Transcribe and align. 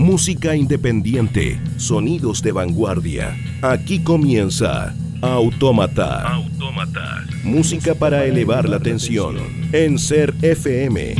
Música 0.00 0.56
independiente, 0.56 1.60
sonidos 1.76 2.42
de 2.42 2.52
vanguardia. 2.52 3.36
Aquí 3.60 4.02
comienza 4.02 4.94
Autómata. 5.20 6.26
Autómata. 6.26 7.26
Música 7.44 7.94
para 7.94 8.24
elevar 8.24 8.66
la 8.66 8.80
tensión 8.80 9.36
en 9.72 9.98
Ser 9.98 10.34
FM. 10.40 11.14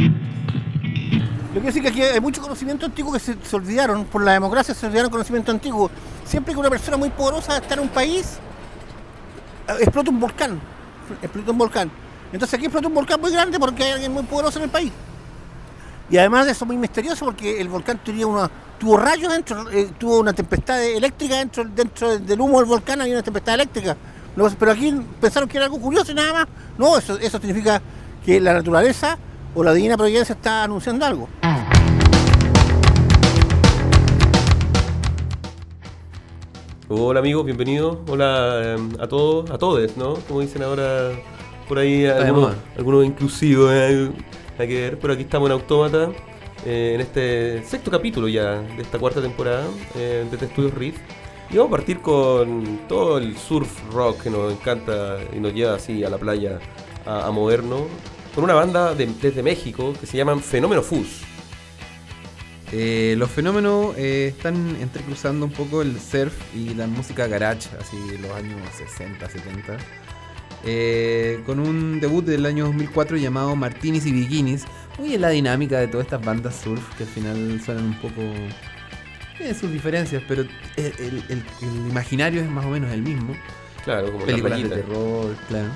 Lo 1.54 1.60
que 1.60 1.66
decir 1.66 1.82
que 1.82 1.88
aquí 1.88 2.00
hay 2.00 2.20
mucho 2.20 2.40
conocimiento 2.40 2.86
antiguo 2.86 3.12
que 3.12 3.20
se, 3.20 3.36
se 3.42 3.54
olvidaron, 3.54 4.06
por 4.06 4.24
la 4.24 4.32
democracia 4.32 4.74
se 4.74 4.86
olvidaron 4.86 5.10
conocimiento 5.10 5.52
antiguo. 5.52 5.90
Siempre 6.24 6.54
que 6.54 6.60
una 6.60 6.70
persona 6.70 6.96
muy 6.96 7.10
poderosa 7.10 7.58
está 7.58 7.74
en 7.74 7.80
un 7.80 7.90
país, 7.90 8.38
eh, 9.68 9.72
explota 9.82 10.10
un 10.10 10.20
volcán. 10.20 10.58
Explota 11.22 11.50
un 11.50 11.58
volcán. 11.58 11.90
Entonces 12.32 12.54
aquí 12.54 12.66
explota 12.66 12.88
un 12.88 12.94
volcán 12.94 13.20
muy 13.20 13.32
grande 13.32 13.58
porque 13.58 13.84
hay 13.84 13.92
alguien 13.92 14.12
muy 14.12 14.22
poderoso 14.22 14.58
en 14.58 14.64
el 14.64 14.70
país. 14.70 14.92
Y 16.10 16.18
además 16.18 16.46
de 16.46 16.52
eso 16.52 16.66
muy 16.66 16.76
misterioso 16.76 17.24
porque 17.24 17.60
el 17.60 17.68
volcán 17.68 17.98
tenía 18.04 18.26
una, 18.26 18.50
tuvo 18.78 18.96
rayos 18.96 19.32
dentro, 19.32 19.70
eh, 19.70 19.90
tuvo 19.98 20.18
una 20.20 20.32
tempestad 20.32 20.82
eléctrica 20.82 21.36
dentro, 21.36 21.64
dentro 21.64 22.18
del 22.18 22.40
humo 22.40 22.58
del 22.58 22.66
volcán, 22.66 23.00
hay 23.00 23.12
una 23.12 23.22
tempestad 23.22 23.54
eléctrica. 23.54 23.96
Pero 24.58 24.72
aquí 24.72 24.94
pensaron 25.20 25.48
que 25.48 25.56
era 25.56 25.66
algo 25.66 25.80
curioso 25.80 26.12
y 26.12 26.14
nada 26.14 26.32
más. 26.32 26.46
No, 26.78 26.96
eso, 26.96 27.18
eso 27.18 27.38
significa 27.38 27.80
que 28.24 28.40
la 28.40 28.54
naturaleza 28.54 29.18
o 29.54 29.62
la 29.62 29.72
divina 29.72 29.96
providencia 29.96 30.34
está 30.34 30.64
anunciando 30.64 31.04
algo. 31.04 31.28
Hola 36.92 37.20
amigos, 37.20 37.44
bienvenidos. 37.44 37.98
Hola 38.08 38.76
eh, 38.76 38.88
a 38.98 39.06
todos, 39.06 39.48
a 39.50 39.58
todos, 39.58 39.96
¿no? 39.96 40.14
Como 40.26 40.40
dicen 40.40 40.62
ahora 40.64 41.12
por 41.68 41.78
ahí 41.78 42.04
algunos, 42.06 42.56
algunos 42.76 43.04
inclusivos, 43.06 43.70
eh, 43.72 44.10
hay 44.58 44.68
que 44.68 44.74
ver. 44.80 44.98
Pero 44.98 45.12
aquí 45.12 45.22
estamos 45.22 45.46
en 45.48 45.52
Autómata, 45.52 46.10
eh, 46.66 46.92
en 46.96 47.00
este 47.00 47.62
sexto 47.64 47.90
capítulo 47.92 48.26
ya 48.26 48.60
de 48.60 48.82
esta 48.82 48.98
cuarta 48.98 49.20
temporada 49.22 49.66
eh, 49.94 50.26
de 50.28 50.46
Estudios 50.46 50.74
Riff. 50.74 50.96
Y 51.50 51.56
vamos 51.58 51.72
a 51.72 51.76
partir 51.76 52.00
con 52.00 52.80
todo 52.88 53.18
el 53.18 53.36
surf 53.36 53.70
rock 53.92 54.22
que 54.24 54.30
nos 54.30 54.52
encanta 54.52 55.18
y 55.32 55.38
nos 55.38 55.52
lleva 55.54 55.74
así 55.74 56.02
a 56.04 56.10
la 56.10 56.18
playa 56.18 56.58
a, 57.06 57.26
a 57.26 57.30
movernos. 57.30 57.82
Con 58.34 58.44
una 58.44 58.54
banda 58.54 58.94
de- 58.94 59.06
desde 59.20 59.42
México 59.42 59.92
que 59.98 60.06
se 60.06 60.16
llaman 60.16 60.40
Fenómeno 60.40 60.82
Fus. 60.82 61.22
Eh, 62.72 63.14
los 63.18 63.30
fenómenos 63.30 63.96
eh, 63.96 64.28
están 64.36 64.76
entrecruzando 64.80 65.44
un 65.46 65.52
poco 65.52 65.82
el 65.82 65.98
surf 66.00 66.32
y 66.54 66.74
la 66.74 66.86
música 66.86 67.26
garage, 67.26 67.68
así 67.80 67.96
de 68.10 68.18
los 68.18 68.30
años 68.32 68.60
60, 68.76 69.28
70. 69.28 69.76
eh, 70.64 71.40
con 71.46 71.58
un 71.58 72.00
debut 72.00 72.24
del 72.24 72.46
año 72.46 72.66
2004 72.66 73.16
llamado 73.16 73.56
Martinis 73.56 74.06
y 74.06 74.12
Bikinis. 74.12 74.64
Muy 74.98 75.14
en 75.14 75.22
la 75.22 75.30
dinámica 75.30 75.78
de 75.80 75.88
todas 75.88 76.06
estas 76.06 76.22
bandas 76.24 76.54
surf 76.62 76.82
que 76.96 77.04
al 77.04 77.08
final 77.08 77.60
suenan 77.64 77.86
un 77.86 77.94
poco. 78.00 78.20
Tienen 79.38 79.56
sus 79.58 79.72
diferencias, 79.72 80.22
pero 80.28 80.42
el, 80.42 80.50
el- 80.76 81.24
el- 81.30 81.44
el 81.62 81.88
imaginario 81.90 82.42
es 82.42 82.48
más 82.50 82.64
o 82.66 82.68
menos 82.70 82.92
el 82.92 83.02
mismo. 83.02 83.34
Claro, 83.84 84.08
como 84.12 84.20
la 84.20 84.26
Películas 84.26 84.62
de 84.62 84.68
terror, 84.68 85.34
claro. 85.48 85.68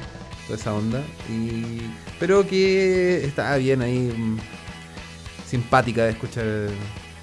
Toda 0.47 0.59
esa 0.59 0.75
onda. 0.75 1.03
Y, 1.31 1.81
pero 2.21 2.47
que 2.47 3.25
está 3.25 3.57
bien 3.57 3.81
ahí. 3.81 4.13
Simpática 5.59 6.05
de 6.05 6.11
escuchar. 6.11 6.45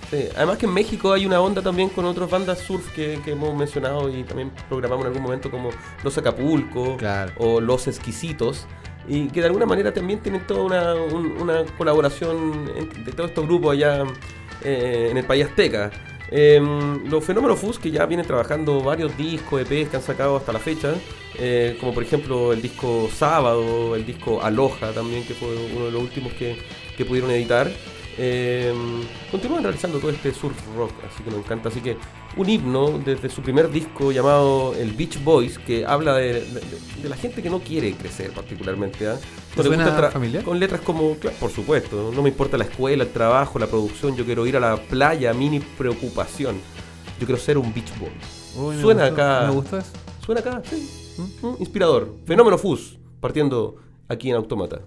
Sí, 0.10 0.26
Además 0.36 0.58
que 0.58 0.66
en 0.66 0.74
México 0.74 1.14
hay 1.14 1.26
una 1.26 1.40
onda 1.40 1.62
también 1.62 1.90
con 1.90 2.04
otras 2.06 2.30
bandas 2.30 2.60
surf 2.60 2.86
que, 2.94 3.20
que 3.24 3.32
hemos 3.32 3.54
mencionado 3.56 4.10
y 4.10 4.24
también 4.24 4.52
programamos 4.70 5.06
en 5.06 5.08
algún 5.12 5.24
momento 5.24 5.50
como 5.50 5.70
Los 6.04 6.18
Acapulco 6.18 6.98
Claro. 6.98 7.32
o 7.38 7.62
Los 7.62 7.88
Exquisitos 7.88 8.66
y 9.08 9.28
que 9.28 9.40
de 9.42 9.48
alguna 9.48 9.66
manera 9.66 9.94
también 9.94 10.20
tienen 10.20 10.46
toda 10.48 10.64
una, 10.64 10.94
un- 10.96 11.38
una 11.42 11.64
colaboración 11.78 12.66
de 13.06 13.12
todos 13.14 13.30
estos 13.32 13.46
grupos 13.48 13.74
allá 13.74 14.04
eh, 14.64 15.08
en 15.12 15.18
el 15.18 15.26
país 15.26 15.46
azteca. 15.46 15.92
Eh, 16.34 16.62
los 17.09 17.24
Fenómenos 17.25 17.59
Fus 17.59 17.78
que 17.80 17.92
ya 17.92 18.06
vienen 18.06 18.25
trabajando 18.25 18.81
varios 18.81 19.16
discos, 19.18 19.62
EPs 19.62 19.90
que 19.90 19.98
han 19.98 20.03
sacado 20.03 20.36
hasta 20.38 20.52
la 20.53 20.59
fecha, 20.59 20.94
eh, 21.40 21.78
como 21.80 21.94
por 21.94 22.03
ejemplo 22.03 22.53
el 22.53 22.62
disco 22.62 23.09
Sábado, 23.13 23.96
el 23.96 24.06
disco 24.06 24.42
Aloha 24.42 24.92
también, 24.94 25.25
que 25.25 25.34
fue 25.34 25.50
uno 25.75 25.86
de 25.86 25.92
los 25.92 26.02
últimos 26.02 26.31
que, 26.34 26.58
que 26.98 27.03
pudieron 27.06 27.31
editar. 27.31 27.69
Eh, 28.18 28.74
continúan 29.32 29.64
realizando 29.64 30.00
todo 30.00 30.12
este 30.12 30.34
surf 30.34 30.56
rock, 30.76 30.92
así 31.12 31.24
que 31.24 31.30
nos 31.32 31.40
encanta. 31.40 31.70
Así 31.70 31.80
que 31.82 31.98
un 32.38 32.50
himno 32.50 33.00
desde 33.04 33.30
su 33.30 33.42
primer 33.42 33.70
disco 33.72 34.12
llamado 34.12 34.74
El 34.76 34.92
Beach 34.92 35.24
Boys, 35.24 35.58
que 35.60 35.86
habla 35.86 36.14
de, 36.16 36.34
de- 36.42 36.62
de 37.04 37.10
la 37.10 37.16
gente 37.16 37.42
que 37.42 37.50
no 37.50 37.60
quiere 37.60 37.94
crecer 37.94 38.32
particularmente. 38.32 39.08
¿ah? 39.08 39.18
¿Te 39.56 39.64
le 39.64 39.68
suena 39.70 39.86
gusta 39.86 40.00
tra- 40.10 40.12
familiar? 40.12 40.44
Con 40.44 40.60
letras 40.60 40.82
como, 40.82 41.16
claro, 41.16 41.36
por 41.40 41.52
supuesto, 41.52 42.12
no 42.14 42.22
me 42.22 42.30
importa 42.30 42.58
la 42.58 42.66
escuela, 42.66 43.04
el 43.04 43.12
trabajo, 43.12 43.60
la 43.60 43.68
producción, 43.68 44.16
yo 44.16 44.26
quiero 44.26 44.46
ir 44.46 44.58
a 44.58 44.60
la 44.60 44.78
playa, 44.78 45.34
mini 45.34 45.60
preocupación. 45.60 46.58
Yo 47.20 47.26
quiero 47.26 47.40
ser 47.42 47.58
un 47.58 47.74
Beach 47.74 47.92
Boy. 48.00 48.10
Uy, 48.58 48.76
me 48.76 48.82
Suena 48.82 49.08
gustó, 49.10 49.22
acá. 49.22 49.48
Me 49.48 49.54
gustó 49.54 49.78
eso. 49.78 49.92
Suena 50.26 50.42
acá, 50.42 50.62
sí. 50.70 50.90
Mm, 51.42 51.56
Inspirador. 51.60 52.14
Fenómeno 52.26 52.58
Fus, 52.58 52.98
partiendo 53.20 53.76
aquí 54.08 54.30
en 54.30 54.36
Autómata. 54.36 54.82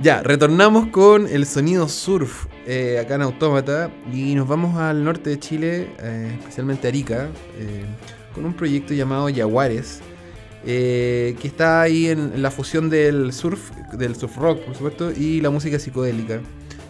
Ya, 0.00 0.22
retornamos 0.22 0.90
con 0.90 1.26
el 1.26 1.44
sonido 1.44 1.88
surf 1.88 2.46
eh, 2.68 3.00
acá 3.00 3.16
en 3.16 3.22
Autómata 3.22 3.90
y 4.12 4.36
nos 4.36 4.46
vamos 4.46 4.76
al 4.76 5.02
norte 5.02 5.30
de 5.30 5.40
Chile, 5.40 5.88
eh, 5.98 6.36
especialmente 6.38 6.86
Arica, 6.86 7.26
eh, 7.58 7.84
con 8.32 8.44
un 8.44 8.54
proyecto 8.54 8.94
llamado 8.94 9.28
Yaguares, 9.28 9.98
eh, 10.64 11.34
que 11.40 11.48
está 11.48 11.82
ahí 11.82 12.06
en, 12.06 12.40
la 12.40 12.52
fusión 12.52 12.88
del 12.88 13.32
surf, 13.32 13.72
del 13.92 14.14
surf 14.14 14.36
rock, 14.36 14.60
por 14.60 14.76
supuesto, 14.76 15.10
y 15.10 15.40
la 15.40 15.50
música 15.50 15.80
psicodélica. 15.80 16.42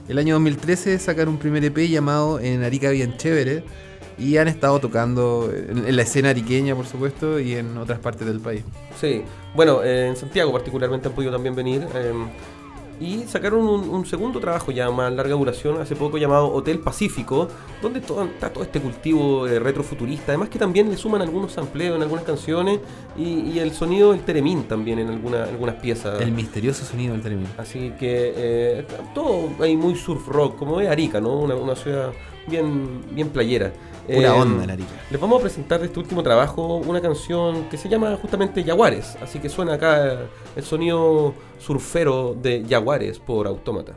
El 0.07 0.19
año 0.19 0.35
2013 0.35 0.99
sacaron 0.99 1.33
un 1.33 1.39
primer 1.39 1.65
EP 1.65 1.79
llamado 1.89 2.39
En 2.41 2.63
Arica 2.63 2.91
Bien 2.91 3.17
Chévere 3.17 3.65
y 4.19 4.37
han 4.37 4.49
estado 4.49 4.81
tocando 4.81 5.51
en, 5.51 5.97
la 5.97 6.03
escena 6.03 6.29
ariqueña, 6.29 6.75
por 6.75 6.85
supuesto, 6.85 7.41
y 7.41 7.55
en 7.55 7.75
otras 7.79 8.01
partes 8.01 8.27
del 8.27 8.41
país. 8.41 8.65
Sí, 9.01 9.23
bueno, 9.55 9.83
en 9.83 10.15
Santiago 10.15 10.53
particularmente 10.53 11.09
han 11.09 11.15
podido 11.15 11.33
también 11.33 11.55
venir. 11.55 11.87
Y 13.01 13.25
sacaron 13.29 13.67
un, 13.67 13.89
un 13.89 14.05
segundo 14.07 14.41
trabajo 14.41 14.73
ya 14.73 14.91
más 14.91 15.13
larga 15.13 15.35
duración 15.35 15.81
hace 15.81 15.95
poco 15.97 16.19
llamado 16.19 16.53
Hotel 16.53 16.81
Pacífico, 16.81 17.49
donde 17.81 18.01
todo, 18.01 18.25
está 18.25 18.51
todo 18.53 18.65
este 18.65 18.81
cultivo 18.81 19.47
eh, 19.47 19.59
retrofuturista. 19.59 20.33
Además 20.33 20.49
que 20.49 20.59
también 20.59 20.91
le 20.91 20.97
suman 20.97 21.23
algunos 21.23 21.53
sampleos 21.53 21.97
en 21.97 22.03
algunas 22.03 22.25
canciones 22.25 22.81
y, 23.17 23.41
y 23.51 23.59
el 23.61 23.73
sonido 23.73 24.13
del 24.13 24.21
teremín 24.23 24.65
también 24.65 24.99
en 24.99 25.09
alguna- 25.09 25.45
algunas 25.45 25.77
piezas. 25.77 26.21
El 26.21 26.33
misterioso 26.33 26.85
sonido 26.85 27.13
del 27.13 27.23
término. 27.23 27.49
Así 27.57 27.93
que 27.99 28.33
eh, 28.37 28.87
todo 29.15 29.49
ahí 29.61 29.77
muy 29.77 29.95
surf 29.95 30.27
rock, 30.29 30.57
como 30.59 30.81
es 30.81 30.89
Arica, 30.89 31.21
¿no? 31.21 31.39
Una, 31.39 31.55
una 31.55 31.77
ciudad 31.77 32.13
bien, 32.47 33.03
bien 33.13 33.29
playera. 33.29 33.73
Pura 34.09 34.29
Eh, 34.29 34.41
onda 34.41 34.65
en 34.65 34.71
Arica. 34.71 34.91
Les 35.11 35.21
vamos 35.21 35.39
a 35.39 35.43
presentar 35.43 35.81
de 35.81 35.87
este 35.87 35.99
último 36.01 36.23
trabajo 36.23 36.77
una 36.77 37.01
canción 37.01 37.65
que 37.69 37.77
se 37.77 37.89
llama 37.89 38.17
justamente 38.21 38.65
Jaguares. 38.65 39.17
Así 39.23 39.39
que 39.39 39.49
suena 39.49 39.75
acá 39.75 40.19
el 40.57 40.65
sonido 40.65 41.35
surfero 41.59 42.35
de 42.41 42.65
Jaguares 42.69 43.19
por 43.19 43.47
Autómata. 43.47 43.95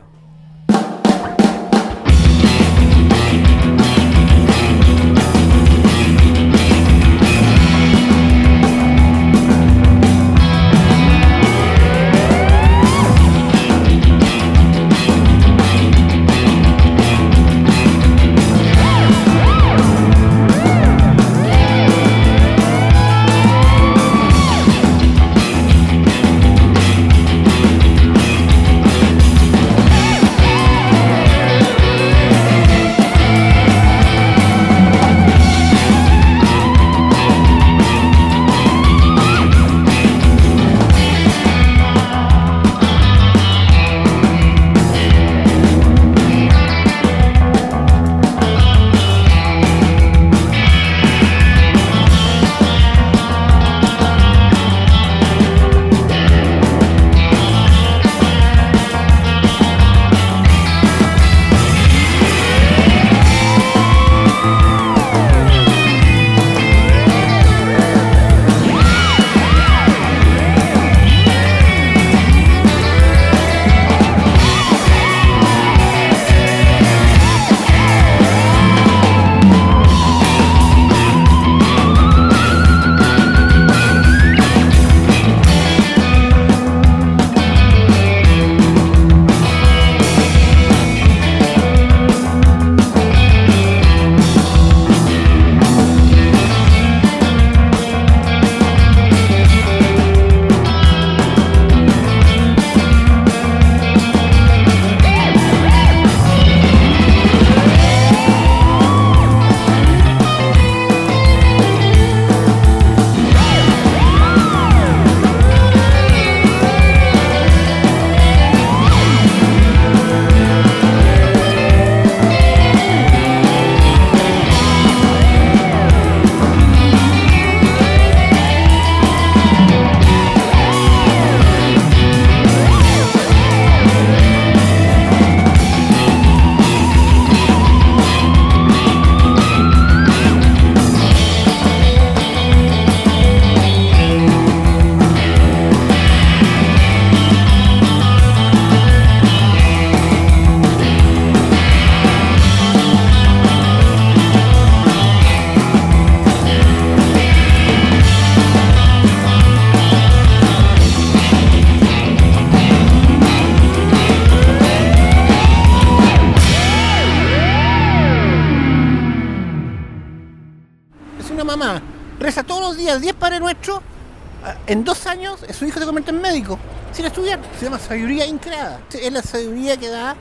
En 174.72 174.84
dos 174.84 175.06
años 175.06 175.40
su 175.52 175.66
hijo 175.66 175.78
se 175.78 175.84
convierte 175.84 176.12
en 176.12 176.22
médico, 176.22 176.58
sin 176.92 177.04
estudiar. 177.04 177.38
Se 177.58 177.66
llama 177.66 177.78
sabiduría 177.78 178.24
increada. 178.24 178.80
Es 178.90 179.12
la 179.12 179.20
sabiduría 179.20 179.76
que 179.76 179.90
da 179.90 180.16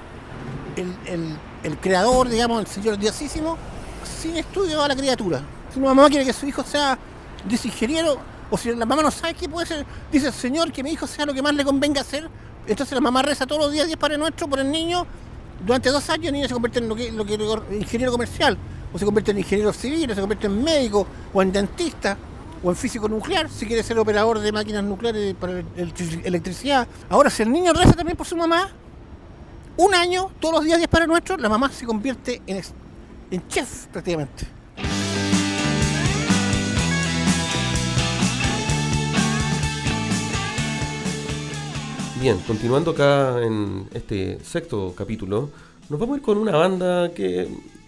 el, 0.76 1.78
creador, 1.80 2.28
digamos, 2.28 2.60
el 2.60 2.68
Señor 2.68 2.98
Diosísimo, 2.98 3.58
sin 4.04 4.36
estudio 4.36 4.84
a 4.84 4.90
la 4.90 4.96
criatura. 4.96 5.42
Si 5.72 5.80
una 5.80 5.94
mamá 5.94 6.10
quiere 6.10 6.26
que 6.26 6.34
su 6.34 6.46
hijo 6.46 6.64
sea 6.64 7.00
dice 7.48 7.70
ingeniero, 7.70 8.18
o 8.50 8.58
si 8.58 8.76
la 8.76 8.86
mamá 8.86 9.02
no 9.02 9.10
sabe 9.10 9.36
qué 9.36 9.48
puede 9.48 9.68
ser, 9.68 9.86
dice 10.12 10.28
el 10.28 10.34
Señor 10.34 10.70
que 10.74 10.84
mi 10.84 10.92
hijo 10.92 11.08
sea 11.08 11.26
lo 11.26 11.34
que 11.34 11.42
más 11.42 11.54
le 11.54 11.64
convenga 11.64 12.02
hacer. 12.02 12.30
Entonces 12.68 12.94
la 12.94 13.02
mamá 13.02 13.22
reza 13.22 13.48
todos 13.48 13.62
los 13.62 13.72
días 13.72 13.88
10 13.88 13.98
Padre 13.98 14.18
Nuestro 14.18 14.50
por 14.50 14.60
el 14.60 14.70
niño. 14.70 15.08
Durante 15.66 15.90
dos 15.92 16.10
años 16.10 16.28
el 16.28 16.34
niño 16.34 16.50
se 16.50 16.54
convierte 16.54 16.80
en 16.80 16.90
lo 16.90 17.26
que 17.26 17.36
ingeniero 17.80 18.12
comercial, 18.12 18.58
o 18.92 19.00
se 19.00 19.06
convierte 19.06 19.32
en 19.32 19.38
ingeniero 19.38 19.72
civil, 19.72 20.12
o 20.12 20.14
se 20.14 20.20
convierte 20.20 20.48
en 20.48 20.62
médico, 20.62 21.08
o 21.34 21.42
en 21.42 21.54
dentista, 21.54 22.18
o 22.64 22.70
en 22.70 22.76
físico 22.76 23.08
nuclear, 23.08 23.50
si 23.50 23.66
quiere 23.66 23.82
ser 23.84 23.98
operador 24.00 24.40
de 24.40 24.52
máquinas 24.52 24.84
nucleares 24.84 25.34
para 25.36 25.54
el- 25.60 25.66
el- 25.76 26.22
electricidad. 26.26 26.88
Ahora, 27.10 27.30
si 27.30 27.44
el 27.44 27.52
niño 27.52 27.74
reza 27.74 27.94
también 27.94 28.16
por 28.18 28.28
su 28.28 28.36
mamá, 28.36 28.70
un 29.78 29.96
año, 29.96 30.30
todos 30.40 30.56
los 30.56 30.64
días 30.66 30.78
10 30.78 30.90
para 30.90 31.08
nuestro, 31.08 31.38
la 31.38 31.50
mamá 31.50 31.72
se 31.72 31.86
convierte 31.86 32.42
en, 32.46 32.62
en 33.32 33.48
chef 33.48 33.88
prácticamente. 33.88 34.46
Bien, 42.20 42.38
continuando 42.46 42.92
acá 42.92 43.42
en 43.44 43.88
este 43.94 44.38
sexto 44.44 44.94
capítulo, 44.96 45.50
nos 45.90 46.00
vamos 46.00 46.16
a 46.16 46.18
ir 46.18 46.24
con 46.24 46.38
una 46.38 46.52
banda 46.52 47.12
que 47.16 47.48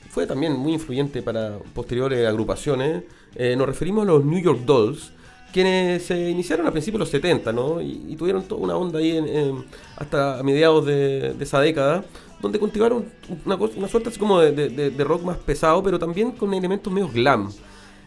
fue 0.09 0.25
también 0.25 0.53
muy 0.53 0.73
influyente 0.73 1.21
para 1.21 1.59
posteriores 1.75 2.27
agrupaciones. 2.27 3.03
Eh, 3.35 3.55
nos 3.55 3.67
referimos 3.67 4.03
a 4.03 4.05
los 4.05 4.25
New 4.25 4.41
York 4.41 4.61
Dolls, 4.65 5.11
quienes 5.51 6.03
se 6.03 6.29
iniciaron 6.29 6.65
a 6.67 6.71
principios 6.71 6.99
de 6.99 7.03
los 7.03 7.09
70, 7.09 7.51
¿no? 7.53 7.81
Y, 7.81 8.15
tuvieron 8.17 8.43
toda 8.43 8.61
una 8.61 8.75
onda 8.75 8.99
ahí 8.99 9.17
en- 9.17 9.63
hasta 9.97 10.41
mediados 10.43 10.85
de, 10.85 11.33
de 11.33 11.43
esa 11.43 11.59
década, 11.59 12.03
donde 12.43 12.59
cultivaron 12.59 13.05
una, 13.45 13.87
suerte 13.87 14.09
así 14.09 14.19
como 14.19 14.41
de, 14.41 15.03
rock 15.05 15.23
más 15.23 15.37
pesado, 15.37 15.81
pero 15.81 15.97
también 15.97 16.31
con 16.31 16.53
elementos 16.53 16.91
medio 16.91 17.07
glam. 17.07 17.49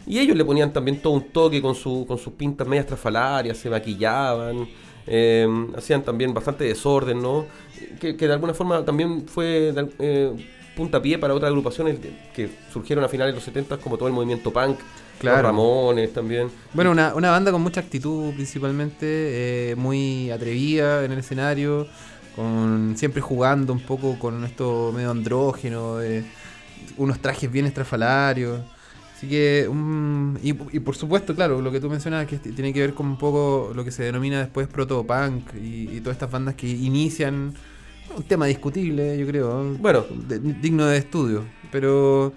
Y 0.06 0.18
ellos 0.18 0.36
le 0.36 0.44
ponían 0.44 0.72
también 0.72 1.00
todo 1.00 1.14
un 1.14 1.28
toque 1.30 1.60
con, 1.62 1.74
su, 1.74 2.04
con 2.06 2.18
sus 2.18 2.34
pintas 2.34 2.68
medias 2.68 2.86
trafalarias, 2.86 3.56
se 3.56 3.70
maquillaban, 3.70 4.68
eh, 5.06 5.48
hacían 5.74 6.02
también 6.02 6.34
bastante 6.34 6.64
desorden, 6.64 7.20
¿no? 7.22 7.46
Que, 7.98 8.12
de 8.12 8.32
alguna 8.32 8.52
forma 8.52 8.84
también 8.84 9.26
fue 9.26 9.72
eh, 9.98 10.32
puntapié 10.76 11.18
para 11.18 11.32
otras 11.32 11.48
agrupaciones 11.48 11.98
que 12.34 12.50
surgieron 12.70 13.04
a 13.04 13.08
finales 13.08 13.32
de 13.32 13.36
los 13.36 13.44
70 13.44 13.78
como 13.78 13.96
todo 13.96 14.08
el 14.08 14.14
movimiento 14.14 14.52
punk, 14.52 14.78
Claro. 15.18 15.36
los 15.38 15.46
Ramones 15.46 16.12
también. 16.12 16.48
Bueno, 16.74 16.90
una, 16.90 17.14
una 17.14 17.30
banda 17.30 17.50
con 17.52 17.62
mucha 17.62 17.80
actitud 17.80 18.32
principalmente, 18.34 19.70
eh, 19.70 19.74
muy 19.76 20.30
atrevida 20.30 21.04
en 21.04 21.12
el 21.12 21.18
escenario, 21.18 21.86
con 22.34 22.94
siempre 22.96 23.20
jugando 23.22 23.72
un 23.72 23.80
poco 23.80 24.18
con 24.18 24.44
esto 24.44 24.92
medio 24.94 25.10
andrógeno, 25.10 25.96
unos 26.98 27.18
trajes 27.20 27.50
bien 27.50 27.66
estrafalarios. 27.66 28.60
Así 29.16 29.28
que, 29.28 29.66
y, 30.42 30.48
y 30.76 30.80
por 30.80 30.94
supuesto, 30.94 31.34
claro, 31.34 31.62
lo 31.62 31.72
que 31.72 31.80
tú 31.80 31.88
mencionabas 31.88 32.26
que 32.26 32.36
tiene 32.36 32.74
que 32.74 32.80
ver 32.80 32.92
con 32.92 33.06
un 33.06 33.16
poco 33.16 33.72
lo 33.74 33.82
que 33.82 33.90
se 33.90 34.02
denomina 34.02 34.40
después 34.40 34.68
proto-punk 34.68 35.54
y, 35.54 35.88
y 35.96 36.00
todas 36.00 36.16
estas 36.16 36.30
bandas 36.30 36.54
que 36.54 36.68
inician 36.68 37.54
un 38.14 38.22
tema 38.24 38.44
discutible, 38.44 39.16
yo 39.18 39.26
creo, 39.26 39.74
Bueno. 39.78 40.04
de- 40.28 40.38
digno 40.38 40.84
de 40.84 40.98
estudio, 40.98 41.44
pero 41.72 42.34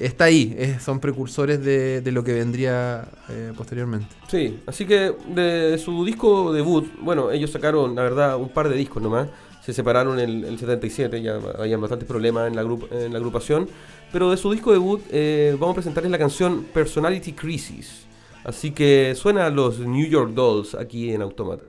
está 0.00 0.24
ahí, 0.24 0.54
es- 0.58 0.82
son 0.82 1.00
precursores 1.00 1.64
de, 1.64 2.00
de 2.00 2.12
lo 2.12 2.22
que 2.24 2.32
vendría 2.34 3.08
eh, 3.28 3.52
posteriormente. 3.56 4.06
Sí, 4.28 4.60
así 4.66 4.86
que 4.86 5.12
de 5.28 5.78
su 5.78 6.04
disco 6.04 6.52
debut, 6.52 6.86
bueno, 7.00 7.30
ellos 7.30 7.50
sacaron, 7.50 7.94
la 7.94 8.02
verdad, 8.02 8.36
un 8.36 8.48
par 8.48 8.68
de 8.68 8.76
discos 8.76 9.02
nomás. 9.02 9.28
Se 9.64 9.72
separaron 9.72 10.20
en 10.20 10.30
el, 10.30 10.44
el 10.44 10.58
77, 10.60 11.20
ya 11.22 11.40
habían 11.58 11.80
bastantes 11.80 12.06
problemas 12.06 12.46
en 12.48 12.54
la, 12.54 12.62
agrup- 12.62 12.86
en 12.92 13.12
la 13.12 13.18
agrupación. 13.18 13.68
Pero 14.12 14.30
de 14.30 14.36
su 14.36 14.52
disco 14.52 14.70
debut 14.70 15.00
eh, 15.10 15.56
vamos 15.58 15.72
a 15.72 15.74
presentarles 15.76 16.12
la 16.12 16.18
canción 16.18 16.66
Personality 16.72 17.32
Crisis. 17.32 18.06
Así 18.44 18.70
que 18.70 19.14
suena 19.16 19.46
a 19.46 19.50
los 19.50 19.80
New 19.80 20.06
York 20.06 20.30
Dolls 20.34 20.76
aquí 20.76 21.10
en 21.12 21.20
Automata. 21.22 21.64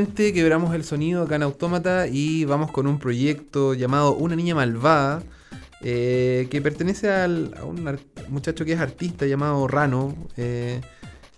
Nuevamente 0.00 0.32
quebramos 0.32 0.74
el 0.74 0.82
sonido 0.82 1.22
acá 1.24 1.36
en 1.36 1.42
Autómata 1.42 2.06
y 2.08 2.46
vamos 2.46 2.70
con 2.72 2.86
un 2.86 2.98
proyecto 2.98 3.74
llamado 3.74 4.14
Una 4.14 4.34
Niña 4.34 4.54
Malvada, 4.54 5.22
eh, 5.82 6.48
que 6.50 6.62
pertenece 6.62 7.10
al- 7.10 7.52
a 7.60 7.64
un 7.66 7.98
muchacho 8.30 8.64
que 8.64 8.72
es 8.72 8.80
artista 8.80 9.26
llamado 9.26 9.68
Rano, 9.68 10.14
eh, 10.38 10.80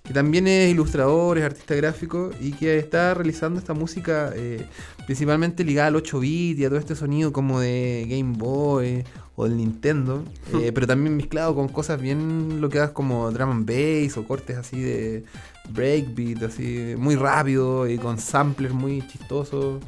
que 0.05 0.13
también 0.15 0.47
es 0.47 0.71
ilustrador, 0.71 1.39
es 1.39 1.45
artista 1.45 1.75
gráfico 1.75 2.31
y 2.41 2.53
que 2.53 2.79
está 2.79 3.15
realizando 3.15 3.59
esta 3.59 3.75
música 3.75 4.31
eh, 4.37 4.65
principalmente 5.07 5.65
ligada 5.65 5.89
al 5.89 5.97
8 5.97 6.21
bit 6.21 6.61
y 6.61 6.65
a 6.65 6.69
todo 6.69 6.79
este 6.79 6.95
sonido 6.95 7.33
como 7.33 7.59
de 7.59 8.07
Game 8.09 8.37
Boy 8.39 9.03
o 9.37 9.45
del 9.45 9.57
Nintendo, 9.57 10.23
eh, 10.55 10.73
pero 10.73 10.87
también 10.87 11.17
mezclado 11.17 11.55
con 11.55 11.69
cosas 11.69 12.01
bien 12.01 12.61
loqueadas 12.61 12.91
como 12.91 13.31
drum 13.31 13.51
and 13.51 13.67
bass 13.67 14.17
o 14.17 14.25
cortes 14.25 14.57
así 14.57 14.81
de 14.81 15.25
breakbeat, 15.71 16.43
así 16.43 16.95
muy 16.97 17.17
rápido 17.17 17.89
y 17.89 17.99
con 17.99 18.19
samplers 18.19 18.75
muy 18.75 19.07
chistosos. 19.07 19.83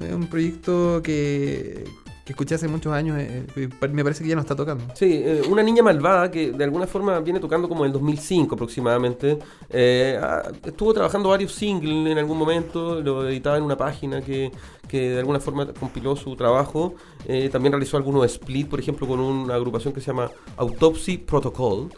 Es 0.00 0.12
un 0.12 0.26
proyecto 0.28 1.02
que, 1.02 1.84
escuché 2.30 2.54
hace 2.54 2.68
muchos 2.68 2.92
años, 2.92 3.18
eh, 3.18 3.46
eh, 3.56 3.68
me 3.92 4.02
parece 4.02 4.22
que 4.22 4.28
ya 4.28 4.34
no 4.34 4.40
está 4.40 4.56
tocando. 4.56 4.84
Sí, 4.94 5.22
eh, 5.24 5.42
una 5.48 5.62
niña 5.62 5.82
malvada 5.82 6.30
que 6.30 6.52
de 6.52 6.64
alguna 6.64 6.86
forma 6.86 7.18
viene 7.20 7.40
tocando 7.40 7.68
como 7.68 7.84
en 7.84 7.88
el 7.88 7.92
2005 7.92 8.54
aproximadamente. 8.54 9.38
Ah, 10.20 10.42
estuvo 10.64 10.92
trabajando 10.94 11.28
varios 11.28 11.52
singles 11.52 12.10
en 12.10 12.18
algún 12.18 12.38
momento, 12.38 13.00
lo 13.00 13.28
editaba 13.28 13.56
en 13.56 13.64
una 13.64 13.76
página 13.76 14.20
que, 14.20 14.50
que 14.88 15.10
de 15.10 15.18
alguna 15.18 15.40
forma 15.40 15.66
compiló 15.72 16.16
su 16.16 16.34
trabajo. 16.36 16.94
También 17.52 17.72
realizó 17.72 17.96
algunos 17.96 18.24
split, 18.26 18.68
por 18.68 18.80
ejemplo, 18.80 19.06
con 19.06 19.20
una 19.20 19.54
agrupación 19.54 19.92
que 19.92 20.00
se 20.00 20.08
llama 20.08 20.30
Autopsy 20.56 21.18
Protocol. 21.18 21.90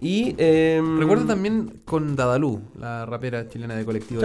Y 0.00 0.36
em, 0.38 1.00
Recuerdo 1.00 1.26
también 1.26 1.80
con 1.84 2.14
Dadalú, 2.14 2.60
la 2.78 3.04
rapera 3.04 3.48
chilena 3.48 3.74
de 3.74 3.84
Colectivo 3.84 4.22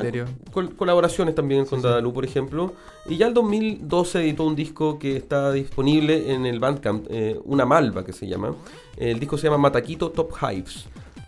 col- 0.52 0.76
colaboraciones 0.76 1.34
también 1.34 1.66
con 1.66 1.82
Dadalú, 1.82 2.14
por 2.14 2.26
ejemplo. 2.26 2.74
Y 3.08 3.18
ya 3.18 3.26
el 3.26 3.34
2012 3.34 4.22
editó 4.22 4.46
un 4.46 4.56
disco 4.56 5.00
que 5.00 5.18
está 5.18 5.52
disponible 5.52 6.32
en 6.32 6.46
el 6.46 6.60
Bandcamp, 6.60 7.08
eh, 7.10 7.40
una 7.46 7.66
malva 7.66 8.06
que 8.06 8.14
se 8.14 8.28
llama. 8.28 8.54
El 8.98 9.20
disco 9.20 9.36
se 9.38 9.46
llama 9.48 9.58
Mataquito 9.58 10.12
Top 10.12 10.32
Hives. 10.42 10.86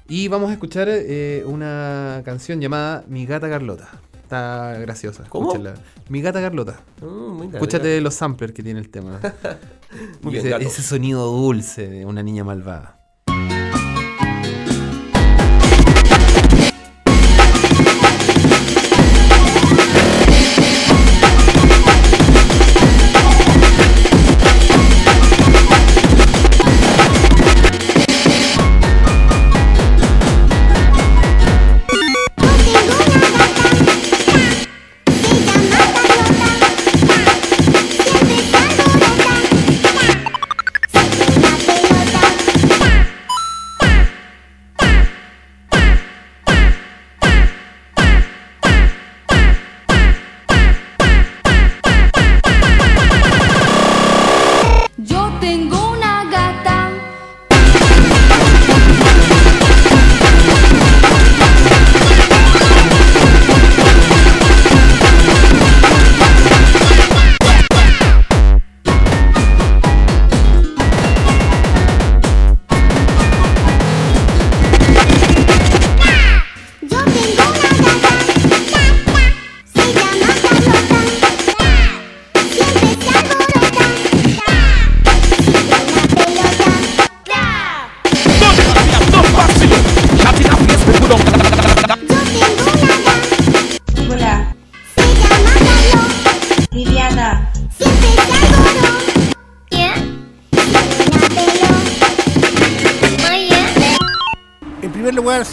Y 0.08 0.28
vamos 0.28 0.52
a 0.52 0.54
escuchar 0.54 0.88
eh, 0.92 1.44
una 1.48 2.22
canción 2.24 2.62
llamada 2.62 3.04
Mi 3.08 3.25
gata 3.25 3.50
Carlota. 3.50 4.00
Está 4.22 4.78
graciosa. 4.80 5.24
¿Cómo? 5.30 5.48
escúchenla. 5.48 5.74
Mi 6.10 6.22
gata 6.22 6.40
Carlota. 6.42 6.82
Larga. 7.02 7.50
Escúchate 7.58 8.00
los 8.02 8.14
samplers 8.14 8.54
que 8.54 8.62
tiene 8.62 8.80
el 8.80 8.90
tema. 8.90 9.20
Ese 10.60 10.84
sonido 10.84 11.25
dulce 11.32 11.88
de 11.88 12.06
una 12.06 12.22
niña 12.22 12.44
malvada. 12.44 13.00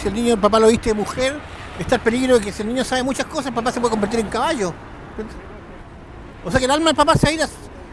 Si 0.03 0.09
el 0.09 0.15
niño 0.15 0.33
el 0.33 0.39
papá 0.39 0.59
lo 0.59 0.67
viste 0.67 0.89
de 0.89 0.95
mujer, 0.95 1.39
está 1.79 1.95
el 1.95 2.01
peligro 2.01 2.37
de 2.37 2.43
que 2.43 2.51
si 2.51 2.61
el 2.61 2.67
niño 2.67 2.83
sabe 2.83 3.03
muchas 3.03 3.25
cosas, 3.25 3.47
el 3.47 3.53
papá 3.53 3.71
se 3.71 3.79
puede 3.79 3.91
convertir 3.91 4.19
en 4.19 4.27
caballo. 4.27 4.73
O 6.43 6.51
sea 6.51 6.59
que 6.59 6.65
el 6.65 6.71
alma 6.71 6.87
del 6.87 6.95
papá 6.95 7.15
se 7.15 7.27
va 7.27 7.29
a 7.29 7.33
ir 7.33 7.41
a, 7.41 7.47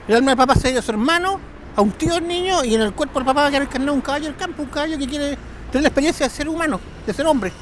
el 0.09 0.17
alma 0.17 0.31
del 0.33 0.37
papá 0.37 0.57
se 0.57 0.73
va 0.73 0.77
a 0.77 0.79
a 0.81 0.83
su 0.83 0.91
hermano, 0.91 1.39
a 1.77 1.83
un 1.83 1.93
tío 1.93 2.15
del 2.15 2.27
niño, 2.27 2.65
y 2.65 2.75
en 2.75 2.81
el 2.81 2.93
cuerpo 2.95 3.21
del 3.21 3.27
papá 3.27 3.43
va 3.43 3.47
a 3.47 3.51
quedar 3.51 3.63
encarnado 3.63 3.95
un 3.95 4.01
caballo 4.01 4.25
del 4.27 4.35
campo, 4.35 4.63
un 4.65 4.69
caballo 4.71 4.99
que 4.99 5.07
quiere 5.07 5.39
tener 5.71 5.83
la 5.83 5.89
experiencia 5.89 6.27
de 6.27 6.35
ser 6.35 6.49
humano, 6.49 6.81
de 7.07 7.15
ser 7.15 7.27
hombre. 7.27 7.53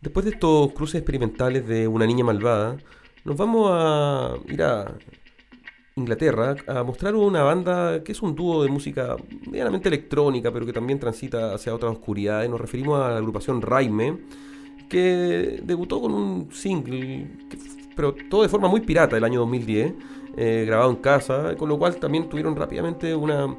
Después 0.00 0.26
de 0.26 0.30
estos 0.30 0.72
cruces 0.74 1.00
experimentales 1.00 1.66
de 1.66 1.88
una 1.88 2.06
niña 2.06 2.24
malvada, 2.24 2.76
nos 3.24 3.36
vamos 3.36 3.68
a 3.72 4.34
ir 4.46 4.62
a 4.62 4.94
Inglaterra 5.96 6.56
a 6.66 6.82
mostrar 6.82 7.14
una 7.14 7.42
banda 7.44 8.02
que 8.02 8.12
es 8.12 8.20
un 8.20 8.34
dúo 8.34 8.64
de 8.64 8.68
música 8.68 9.16
medianamente 9.46 9.88
electrónica, 9.88 10.52
pero 10.52 10.66
que 10.66 10.72
también 10.72 10.98
transita 10.98 11.54
hacia 11.54 11.72
otras 11.72 11.92
oscuridades. 11.92 12.50
Nos 12.50 12.60
referimos 12.60 13.00
a 13.00 13.10
la 13.10 13.18
agrupación 13.18 13.62
Raime, 13.62 14.18
que 14.88 15.60
debutó 15.62 16.00
con 16.00 16.12
un 16.12 16.48
single, 16.52 17.28
pero 17.94 18.12
todo 18.28 18.42
de 18.42 18.48
forma 18.48 18.66
muy 18.66 18.80
pirata, 18.80 19.16
el 19.16 19.22
año 19.22 19.40
2010, 19.40 19.94
eh, 20.36 20.64
grabado 20.66 20.90
en 20.90 20.96
casa, 20.96 21.54
con 21.56 21.68
lo 21.68 21.78
cual 21.78 21.96
también 21.96 22.28
tuvieron 22.28 22.56
rápidamente 22.56 23.14
una 23.14 23.56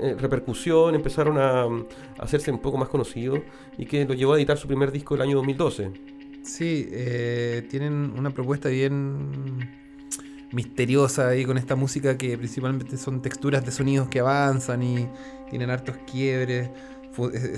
eh, 0.00 0.16
repercusión, 0.18 0.94
empezaron 0.94 1.36
a, 1.38 1.68
hacerse 2.18 2.50
un 2.50 2.60
poco 2.60 2.78
más 2.78 2.88
conocidos 2.88 3.40
y 3.76 3.84
que 3.84 4.06
los 4.06 4.16
llevó 4.16 4.32
a 4.32 4.38
editar 4.38 4.56
su 4.56 4.66
primer 4.66 4.90
disco 4.90 5.16
el 5.16 5.20
año 5.20 5.36
2012. 5.36 5.90
Sí, 6.42 6.88
eh, 6.90 7.66
tienen 7.68 8.14
una 8.16 8.30
propuesta 8.30 8.70
bien 8.70 9.83
misteriosa 10.54 11.28
ahí 11.28 11.44
con 11.44 11.58
esta 11.58 11.74
música 11.74 12.16
que 12.16 12.38
principalmente 12.38 12.96
son 12.96 13.20
texturas 13.20 13.64
de 13.64 13.72
sonidos 13.72 14.08
que 14.08 14.20
avanzan 14.20 14.82
y 14.82 15.08
tienen 15.50 15.70
hartos 15.70 15.96
quiebres. 16.10 16.70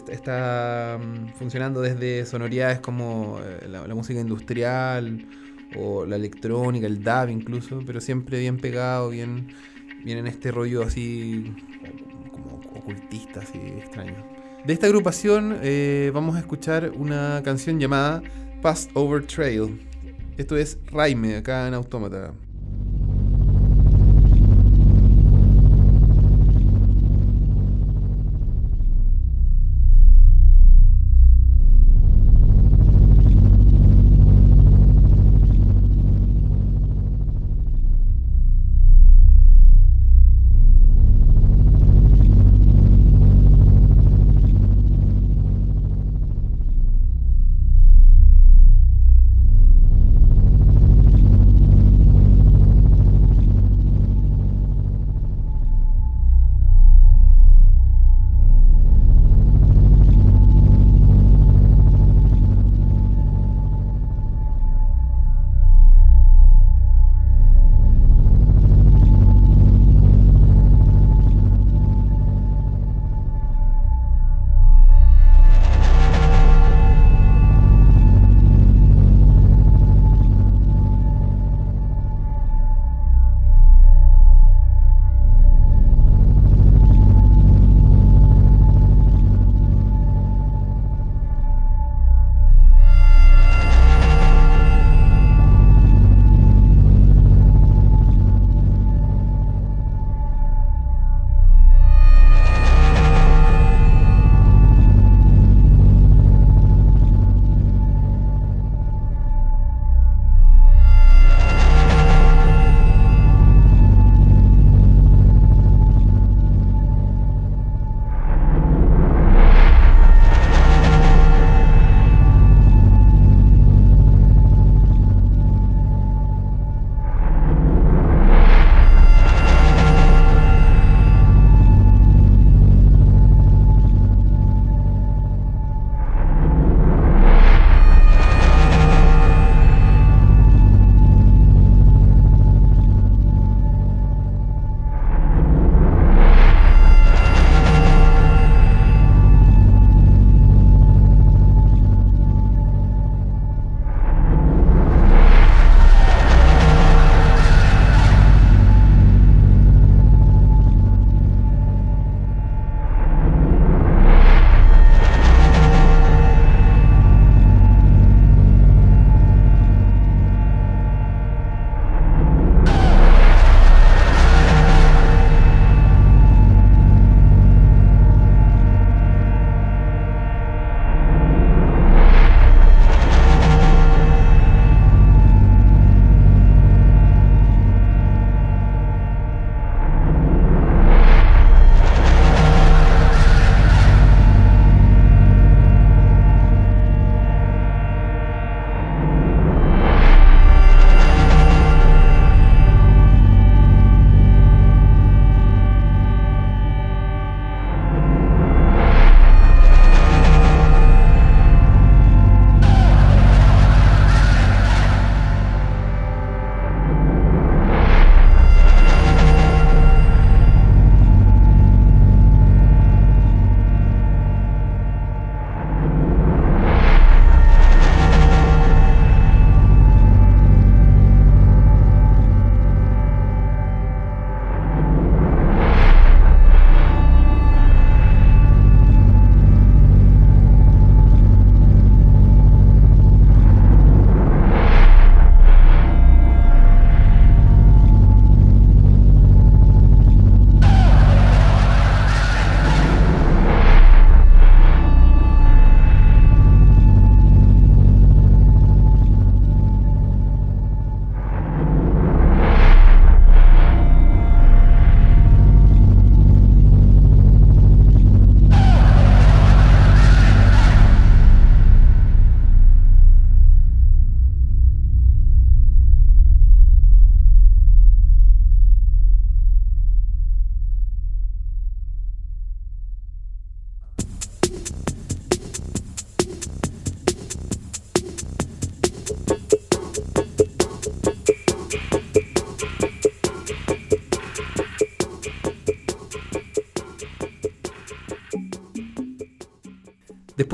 Está 0.09 0.99
mm, 1.01 1.35
funcionando 1.39 1.81
desde 1.81 2.27
sonoridades 2.27 2.81
como 2.81 3.39
eh, 3.43 3.69
la, 3.69 3.95
música 3.95 4.21
industrial 4.21 5.25
o 5.77 6.05
la 6.05 6.17
electrónica, 6.17 6.87
el 6.87 7.03
dub 7.03 7.29
incluso, 7.31 7.83
pero 7.87 8.01
siempre 8.01 8.41
bien 8.41 8.57
pegado, 8.59 9.11
bien, 9.11 9.49
bien 10.05 10.19
en 10.19 10.27
este 10.27 10.51
rollo 10.51 10.83
así 10.83 11.55
como 12.31 12.61
ocultista, 12.75 13.41
así 13.41 13.59
extraño. 13.79 14.15
De 14.67 14.73
esta 14.73 14.87
agrupación 14.87 15.59
eh, 15.63 16.11
vamos 16.13 16.37
a 16.37 16.41
escuchar 16.41 16.93
una 16.95 17.41
canción 17.45 17.79
llamada 17.79 18.23
Past 18.63 18.91
Over 18.95 19.25
Trail. 19.27 19.81
Esto 20.37 20.57
es 20.57 20.79
Raime, 20.91 21.37
acá 21.37 21.67
en 21.67 21.75
Autómata. 21.75 22.35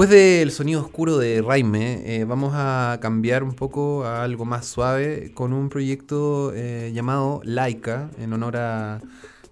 Después 0.03 0.21
del 0.21 0.51
sonido 0.51 0.81
oscuro 0.81 1.17
de 1.17 1.41
Raime, 1.43 2.03
eh, 2.05 2.25
vamos 2.25 2.55
a 2.57 2.99
cambiar 3.01 3.45
un 3.45 3.53
poco 3.53 4.05
a 4.05 4.25
algo 4.25 4.45
más 4.45 4.67
suave 4.67 5.31
con 5.33 5.53
un 5.53 5.69
proyecto 5.69 6.53
eh, 6.57 6.91
llamado 6.93 7.41
Laika, 7.45 8.11
en 8.19 8.33
honor 8.33 8.57
a 8.57 9.01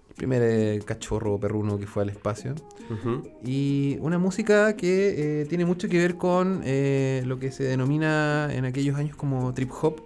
el 0.09 0.15
primer 0.17 0.41
eh, 0.43 0.81
cachorro 0.83 1.39
perruno 1.39 1.79
que 1.79 1.87
fue 1.87 2.03
al 2.03 2.09
espacio. 2.09 2.53
Y 3.45 3.95
una 4.01 4.17
música 4.17 4.75
que 4.75 5.43
eh, 5.43 5.45
tiene 5.45 5.63
mucho 5.63 5.87
que 5.87 5.97
ver 5.97 6.17
con 6.17 6.55
lo 6.57 7.39
que 7.39 7.53
se 7.53 7.63
denomina 7.63 8.49
en 8.51 8.65
aquellos 8.65 8.97
años 8.97 9.15
como 9.15 9.53
trip 9.53 9.71
hop. 9.81 10.01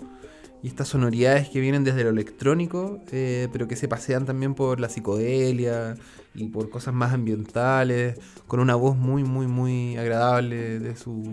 Y 0.61 0.67
estas 0.67 0.87
sonoridades 0.87 1.49
que 1.49 1.59
vienen 1.59 1.83
desde 1.83 2.03
lo 2.03 2.09
electrónico, 2.09 2.99
eh, 3.11 3.47
pero 3.51 3.67
que 3.67 3.75
se 3.75 3.87
pasean 3.87 4.25
también 4.25 4.53
por 4.53 4.79
la 4.79 4.89
psicodelia 4.89 5.95
y 6.35 6.45
por 6.49 6.69
cosas 6.69 6.93
más 6.93 7.13
ambientales, 7.13 8.19
con 8.47 8.59
una 8.59 8.75
voz 8.75 8.95
muy, 8.95 9.23
muy, 9.23 9.47
muy 9.47 9.97
agradable 9.97 10.79
de 10.79 10.95
su 10.95 11.23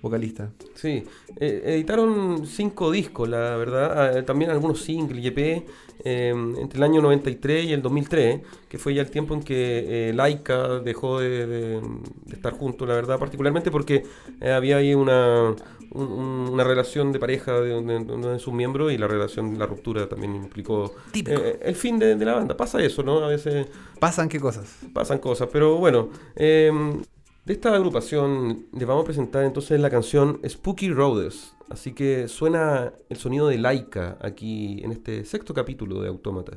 vocalista. 0.00 0.50
Sí, 0.74 1.02
eh, 1.40 1.62
editaron 1.64 2.46
cinco 2.46 2.90
discos, 2.92 3.28
la 3.28 3.56
verdad, 3.56 4.18
ah, 4.18 4.24
también 4.24 4.50
algunos 4.50 4.80
singles 4.82 5.24
y 5.24 5.28
EP 5.28 5.66
eh, 6.04 6.28
entre 6.58 6.78
el 6.78 6.82
año 6.84 7.02
93 7.02 7.64
y 7.66 7.72
el 7.72 7.82
2003, 7.82 8.40
que 8.68 8.78
fue 8.78 8.94
ya 8.94 9.02
el 9.02 9.10
tiempo 9.10 9.34
en 9.34 9.42
que 9.42 10.10
eh, 10.10 10.12
Laika 10.14 10.78
dejó 10.80 11.18
de, 11.18 11.46
de- 11.46 11.80
de 11.80 12.34
estar 12.36 12.52
juntos, 12.52 12.86
la 12.86 12.94
verdad, 12.94 13.18
particularmente 13.18 13.70
porque 13.72 14.04
eh, 14.40 14.52
había 14.52 14.76
ahí 14.76 14.94
una, 14.94 15.54
un- 15.92 16.06
un- 16.12 16.48
una 16.52 16.64
relación 16.64 17.12
de 17.12 17.18
pareja 17.18 17.60
de, 17.60 17.80
de- 17.82 18.04
de 18.04 18.12
uno 18.12 18.28
de 18.28 18.38
sus 18.38 18.52
miembros 18.52 18.92
y 18.92 18.98
la 18.98 19.06
relación, 19.06 19.58
la 19.58 19.66
ruptura 19.66 20.08
también 20.08 20.34
implicó 20.34 20.94
eh, 21.14 21.58
el 21.62 21.74
fin 21.74 21.98
de, 21.98 22.16
de 22.16 22.24
la 22.24 22.34
banda. 22.34 22.56
Pasa 22.56 22.80
eso, 22.82 23.02
¿no? 23.02 23.18
A 23.24 23.28
veces 23.28 23.66
¿Pasan 23.98 24.28
qué 24.28 24.38
cosas? 24.40 24.78
pasan 24.92 25.18
cosas, 25.18 25.48
pero 25.52 25.76
bueno, 25.76 26.08
eh, 26.36 26.70
de 27.44 27.52
esta 27.52 27.74
agrupación 27.74 28.66
les 28.72 28.86
vamos 28.86 29.02
a 29.02 29.06
presentar 29.06 29.44
entonces 29.44 29.80
la 29.80 29.90
canción 29.90 30.40
Spooky 30.46 30.90
Roads. 30.90 31.54
Así 31.70 31.92
que 31.92 32.28
suena 32.28 32.92
el 33.10 33.16
sonido 33.18 33.48
de 33.48 33.58
Laika 33.58 34.16
aquí 34.22 34.80
en 34.82 34.92
este 34.92 35.24
sexto 35.24 35.52
capítulo 35.52 36.00
de 36.00 36.08
Autómata. 36.08 36.56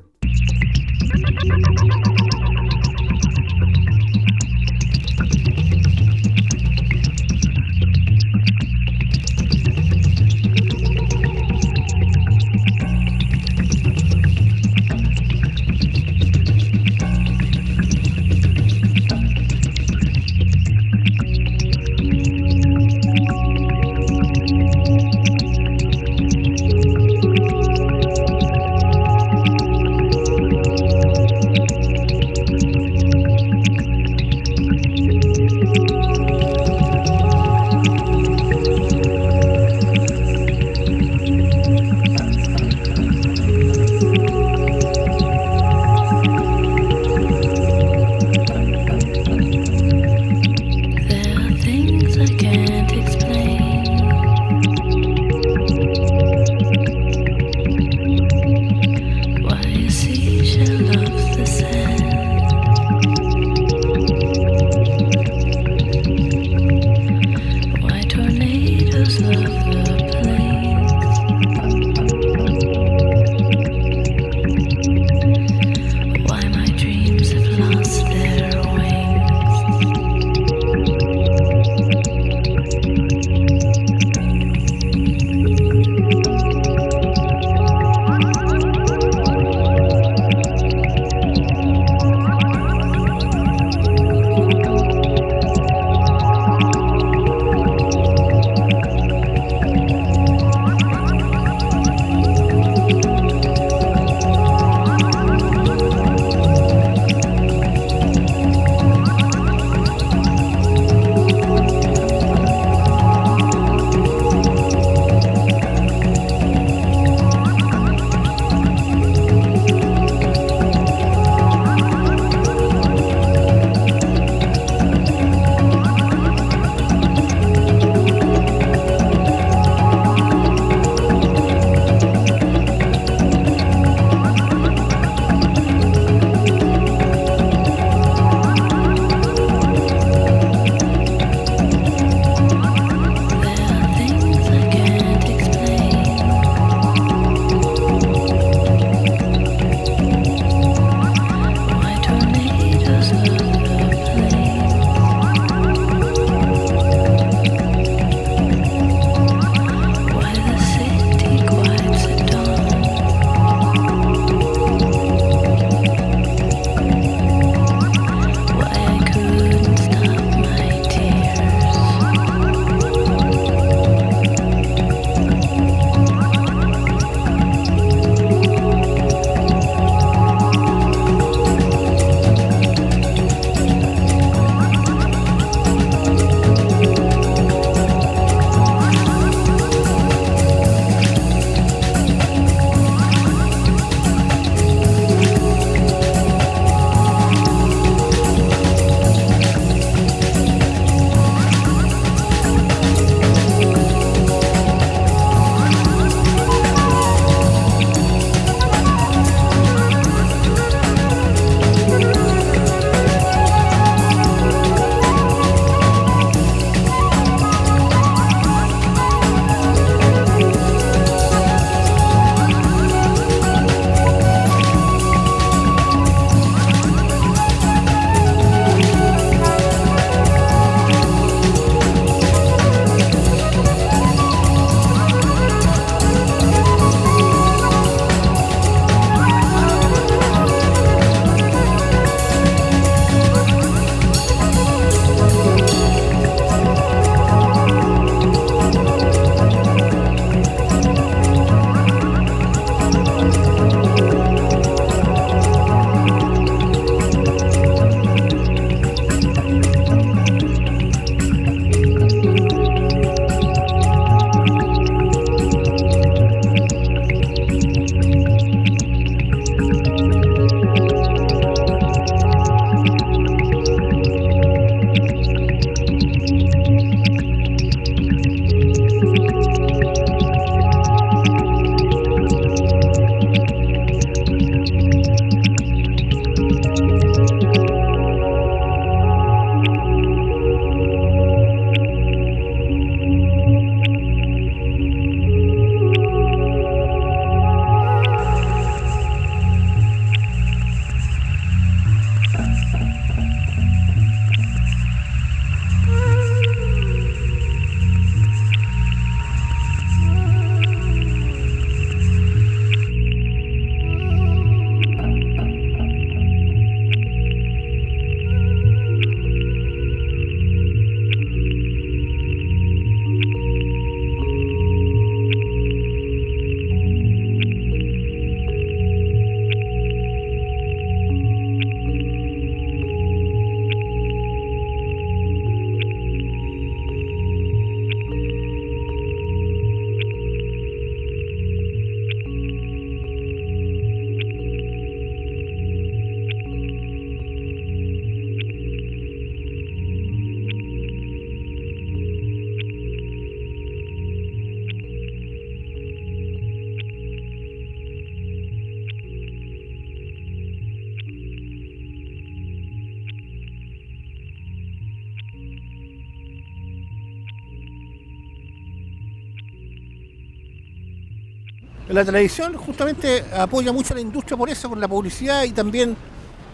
La 371.92 372.06
televisión 372.06 372.56
justamente 372.56 373.26
apoya 373.38 373.74
mucho 373.74 373.94
a 373.94 373.96
la 373.96 374.02
industria 374.02 374.38
por 374.38 374.50
eso, 374.50 374.70
con 374.70 374.80
la 374.80 374.88
publicidad 374.88 375.44
y 375.44 375.52
también 375.52 375.98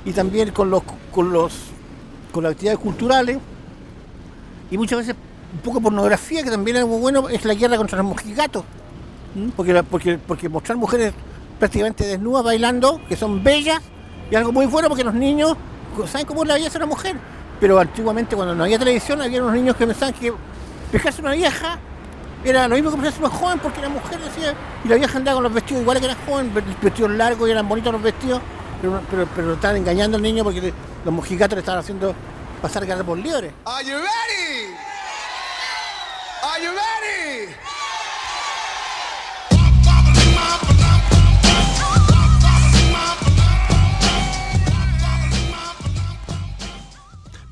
y 0.04 0.12
también 0.12 0.50
con 0.52 0.71
los 0.71 0.82
con 1.12 1.32
los 1.32 1.54
con 2.32 2.43
las 2.43 2.54
actividades 2.54 2.80
culturales. 2.80 3.38
Y 4.71 4.78
muchas 4.80 4.97
veces 4.97 5.15
un 5.54 5.60
poco 5.60 5.80
pornografía 5.80 6.41
que 6.41 6.50
también 6.50 6.78
es 6.78 6.88
muy 6.88 7.00
bueno 7.00 7.30
es 7.30 7.45
la 7.45 7.54
guerra 7.54 7.78
contra 7.78 8.00
los 8.00 8.08
mojigatos. 8.08 8.63
¿m? 9.36 9.52
porque 9.56 9.84
porque 9.84 10.17
porque 10.17 10.50
mostrar 10.50 10.76
mujeres 10.76 11.13
prácticamente 11.60 12.04
desnudas 12.04 12.43
bailando 12.43 13.00
que 13.08 13.15
son 13.15 13.43
bellas 13.43 13.80
y 14.32 14.36
algo 14.36 14.52
muy 14.52 14.65
bueno 14.65 14.89
porque 14.89 15.04
los 15.04 15.13
niños 15.13 15.56
saben 16.08 16.26
cómo 16.26 16.41
es 16.43 16.47
la 16.47 16.56
belleza 16.56 16.80
de 16.80 16.86
una 16.86 16.88
mujer. 16.88 17.15
Pero 17.60 17.78
antiguamente 17.78 18.36
cuando 18.36 18.56
no 18.56 18.63
había 18.63 18.80
televisión 18.80 19.21
había 19.21 19.43
unos 19.43 19.54
niños 19.54 19.76
que 19.76 19.86
pensaban 19.86 20.15
que 20.15 20.34
pescarse 20.91 21.21
una 21.21 21.34
vieja 21.34 21.78
era 22.49 22.67
lo 22.67 22.75
mismo 22.75 22.91
que 22.91 22.97
pescarse 22.97 23.19
una 23.19 23.29
joven 23.29 23.60
porque 23.60 23.79
era 23.79 23.89
mujer 23.89 24.19
decía 24.19 24.53
y 24.83 24.88
la 24.88 24.95
vieja 24.95 25.17
andaba 25.17 25.36
con 25.36 25.43
los 25.43 25.53
vestidos 25.53 25.81
iguales 25.81 26.01
que 26.01 26.07
era 26.07 26.17
joven 26.25 26.51
vestidos 26.81 27.12
largos 27.12 27.47
y 27.47 27.51
eran 27.51 27.67
bonitos 27.67 27.91
los 27.91 28.01
vestidos 28.01 28.41
pero, 28.81 29.01
pero, 29.10 29.27
pero 29.36 29.53
estaban 29.53 29.77
engañando 29.77 30.17
al 30.17 30.23
niño 30.23 30.43
porque 30.43 30.73
los 31.03 31.13
mojigatos 31.13 31.55
le 31.55 31.60
estaban 31.60 31.79
haciendo 31.79 32.15
pasar 32.62 32.86
ganar 32.86 33.05
por 33.05 33.17
libre 33.17 33.53
Are 33.65 33.83
you 33.86 33.95
ready? 33.95 34.73
Are? 36.43 37.66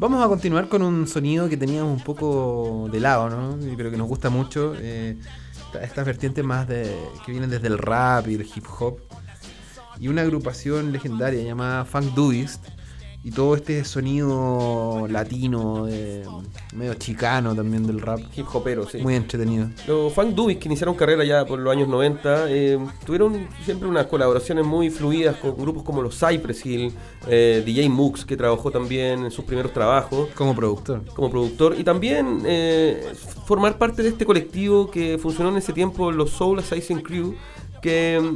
Vamos 0.05 0.23
a 0.23 0.27
continuar 0.27 0.69
con 0.69 0.83
un 0.83 1.07
sonido 1.07 1.49
que 1.49 1.57
teníamos 1.57 1.91
un 1.91 2.03
poco 2.03 2.87
de 2.91 2.99
lado, 2.99 3.27
¿no? 3.27 3.57
Pero 3.75 3.89
que 3.89 3.97
nos 3.97 4.07
gusta 4.07 4.29
mucho. 4.29 4.75
eh, 4.77 5.17
esta- 5.65 5.83
estas 5.83 6.05
vertientes 6.05 6.45
más 6.45 6.67
de, 6.67 6.95
que 7.25 7.31
vienen 7.31 7.49
desde 7.49 7.65
el 7.69 7.79
rap 7.79 8.27
y 8.27 8.35
el 8.35 8.41
hip 8.43 8.65
hop. 8.79 8.99
Y 9.99 10.07
una 10.07 10.21
agrupación 10.21 10.91
legendaria 10.91 11.41
llamada 11.41 11.85
Funk 11.85 12.13
Doist. 12.13 12.63
Y 13.25 13.31
todo 13.31 13.55
este 13.55 13.83
sonido 13.85 15.07
latino, 15.09 15.87
eh, 15.89 16.23
medio 16.75 16.93
chicano 16.93 17.55
también 17.55 17.87
del 17.87 17.99
rap. 17.99 18.19
Hip 18.35 18.45
hopero, 18.53 18.87
sí. 18.87 18.99
Muy 18.99 19.15
entretenido. 19.15 19.67
Los 19.87 20.13
Funk 20.13 20.35
Dubis 20.35 20.57
que 20.57 20.67
iniciaron 20.67 20.93
carrera 20.93 21.23
ya 21.23 21.43
por 21.43 21.57
los 21.57 21.73
años 21.73 21.87
90 21.87 22.51
eh, 22.51 22.77
tuvieron 23.03 23.47
siempre 23.65 23.87
unas 23.89 24.05
colaboraciones 24.05 24.63
muy 24.63 24.91
fluidas 24.91 25.37
con 25.37 25.57
grupos 25.57 25.81
como 25.81 26.03
los 26.03 26.19
Cypress 26.19 26.63
Hill, 26.67 26.93
eh, 27.27 27.63
DJ 27.65 27.89
Mux 27.89 28.25
que 28.25 28.37
trabajó 28.37 28.69
también 28.69 29.25
en 29.25 29.31
sus 29.31 29.43
primeros 29.43 29.73
trabajos 29.73 30.29
Como 30.35 30.55
productor. 30.55 31.03
como 31.15 31.31
productor 31.31 31.79
y 31.79 31.83
también 31.83 32.43
formar 33.47 33.79
parte 33.79 34.03
de 34.03 34.09
este 34.09 34.23
colectivo 34.23 34.91
que 34.91 35.17
funcionó 35.17 35.49
en 35.49 35.57
ese 35.57 35.73
tiempo, 35.73 36.11
los 36.11 36.29
Soul 36.29 36.59
Assassin 36.59 37.01
Crew, 37.01 37.33
que, 37.85 38.35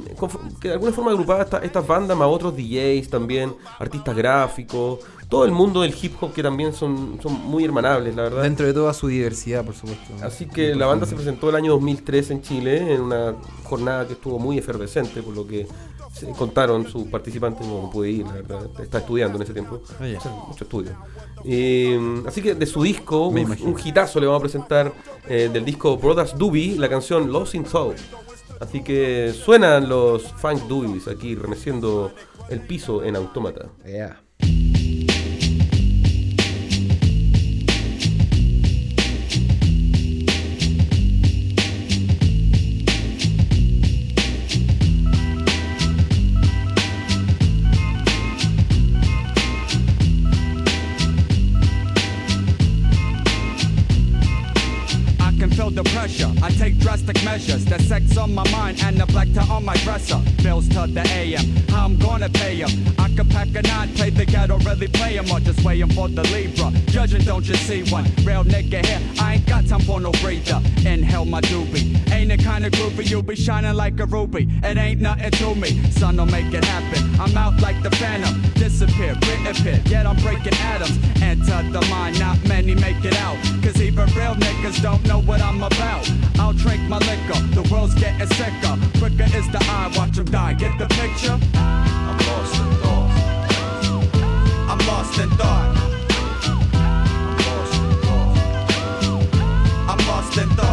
que 0.62 0.68
de 0.68 0.74
alguna 0.76 0.92
forma 0.92 1.12
agrupaba 1.12 1.42
esta- 1.42 1.58
estas 1.60 1.86
bandas 1.88 2.16
más 2.16 2.28
otros 2.28 2.56
DJs 2.56 3.10
también, 3.10 3.56
artistas 3.80 4.16
gráficos, 4.16 5.00
todo 5.28 5.46
el 5.46 5.52
mundo 5.52 5.82
del 5.82 5.94
hip 6.00 6.14
hop 6.22 6.34
que 6.34 6.44
también 6.44 6.74
son, 6.74 7.20
son 7.22 7.34
muy 7.34 7.64
hermanables, 7.66 8.16
la 8.16 8.24
verdad. 8.24 8.44
Dentro 8.44 8.66
de 8.68 8.74
toda 8.74 8.94
su 8.94 9.08
diversidad, 9.08 9.66
por 9.66 9.74
supuesto. 9.76 10.14
Así 10.24 10.46
que 10.48 10.74
la 10.76 10.86
banda 10.86 11.06
se 11.06 11.16
presentó 11.16 11.50
el 11.50 11.56
año 11.56 11.72
2003 11.74 12.32
en 12.32 12.42
Chile 12.42 12.94
en 12.94 13.02
una 13.02 13.36
jornada 13.64 14.06
que 14.08 14.14
estuvo 14.14 14.38
muy 14.40 14.58
efervescente, 14.58 15.22
por 15.22 15.36
lo 15.36 15.46
que 15.48 15.68
se 16.14 16.32
contaron 16.32 16.88
sus 16.88 17.04
participantes. 17.08 17.66
No 17.68 17.90
pude 17.92 18.10
ir, 18.10 18.26
la 18.26 18.34
verdad. 18.34 18.62
Estaba 18.82 19.02
estudiando 19.02 19.38
en 19.38 19.44
ese 19.44 19.54
tiempo. 19.54 19.82
Ah, 20.00 20.08
ya. 20.08 20.18
O 20.18 20.22
sea, 20.22 20.32
mucho 20.32 20.64
estudio. 20.64 20.92
Eh, 21.46 22.24
así 22.28 22.42
que 22.42 22.56
de 22.56 22.66
su 22.66 22.82
disco, 22.84 23.28
un, 23.28 23.38
un 23.38 23.76
hitazo 23.84 24.20
le 24.20 24.26
vamos 24.26 24.40
a 24.40 24.44
presentar 24.44 24.92
eh, 25.28 25.50
del 25.52 25.64
disco 25.64 25.96
Brothers 25.98 26.38
Doobie, 26.38 26.76
la 26.78 26.90
canción 26.90 27.32
Lost 27.32 27.56
in 27.56 27.66
Soul. 27.66 27.96
Así 28.60 28.84
que 28.84 29.34
suenan 29.34 29.88
los 29.88 30.24
Funk 30.34 30.64
Doobies 30.68 31.08
aquí 31.08 31.36
remeciendo 31.36 32.12
el 32.50 32.62
piso 32.62 33.04
en 33.04 33.16
autómata. 33.16 33.70
Pressure. 56.10 56.32
I 56.44 56.50
take 56.52 56.78
drastic 56.80 57.24
measures. 57.24 57.66
The 57.66 57.80
sex 57.80 58.18
on 58.18 58.34
my 58.34 58.50
mind 58.52 58.82
and 58.84 58.98
the 58.98 59.06
black 59.08 59.28
tie 59.34 59.48
on 59.48 59.66
my 59.66 59.76
dresser. 59.78 60.20
Bills 60.44 60.68
to 60.70 60.88
the 60.88 61.02
AM. 61.08 61.46
How 61.70 61.86
I'm 61.86 61.98
gonna 61.98 62.30
pay 62.30 62.40
pay 62.50 62.64
'em. 62.64 62.72
I 62.98 63.10
could 63.16 63.30
pack 63.30 63.50
a 63.56 63.62
nine, 63.62 63.90
play 63.96 64.10
the 64.10 64.26
ghetto, 64.26 64.58
really 64.60 64.88
play 64.88 65.18
'em, 65.18 65.32
or 65.32 65.40
just 65.40 65.62
waiting 65.64 65.92
for 65.92 66.08
the 66.08 66.24
Libra. 66.34 66.72
Judging, 66.88 67.24
don't 67.24 67.48
you 67.48 67.56
see 67.56 67.82
one? 67.92 68.06
Real 68.24 68.44
nigga 68.44 68.86
here. 68.86 69.02
I 69.20 69.36
ain't 69.36 69.46
got 69.46 69.68
time 69.68 69.82
for 69.82 70.00
no 70.00 70.12
breather. 70.24 70.62
Inhale 70.86 71.26
my 71.26 71.42
doobie. 71.42 71.88
Ain't 72.12 72.32
it 72.32 72.40
kinda 72.40 72.70
groovy? 72.70 73.10
You 73.10 73.22
be 73.22 73.36
shining 73.36 73.76
like 73.76 74.00
a 74.00 74.06
ruby. 74.06 74.48
It 74.64 74.78
ain't 74.78 75.02
nothing 75.02 75.32
to 75.32 75.56
me. 75.56 75.70
Son, 75.92 76.16
don't 76.18 76.32
make 76.32 76.54
it 76.54 76.66
happen. 76.66 77.02
I'm 77.20 77.36
out 77.38 77.60
like 77.62 77.82
the 77.84 77.92
phantom. 77.92 78.34
Disappear, 78.56 79.14
reappear. 79.28 79.80
Yet 79.86 80.06
I'm 80.06 80.18
breaking 80.18 80.58
atoms. 80.74 80.98
Enter 81.22 81.62
the 81.76 81.82
mind, 81.90 82.20
not 82.20 82.38
many 82.48 82.74
make 82.76 83.04
it 83.04 83.18
out. 83.18 83.38
Cause 83.64 83.82
even 83.82 84.08
real 84.18 84.36
niggas 84.46 84.82
don't 84.82 85.04
know 85.06 85.20
what 85.20 85.42
I'm 85.42 85.62
about. 85.62 85.99
I'll 86.40 86.54
drink 86.54 86.82
my 86.90 86.98
liquor. 87.00 87.40
The 87.54 87.68
world's 87.72 87.96
getting 87.96 88.28
sicker. 88.28 88.78
Quicker 89.00 89.28
is 89.38 89.48
the 89.52 89.60
eye, 89.62 89.92
watch 89.96 90.18
'em 90.18 90.26
die. 90.26 90.54
Get 90.54 90.78
the 90.78 90.88
picture? 90.88 91.38
I'm 91.56 92.18
lost 92.30 92.56
in 92.62 92.70
thought. 92.82 93.10
I'm 94.72 94.80
lost 94.88 95.20
in 95.20 95.30
thought. 95.40 95.78
I'm 99.92 100.00
lost 100.08 100.38
in 100.38 100.50
thought. 100.58 100.69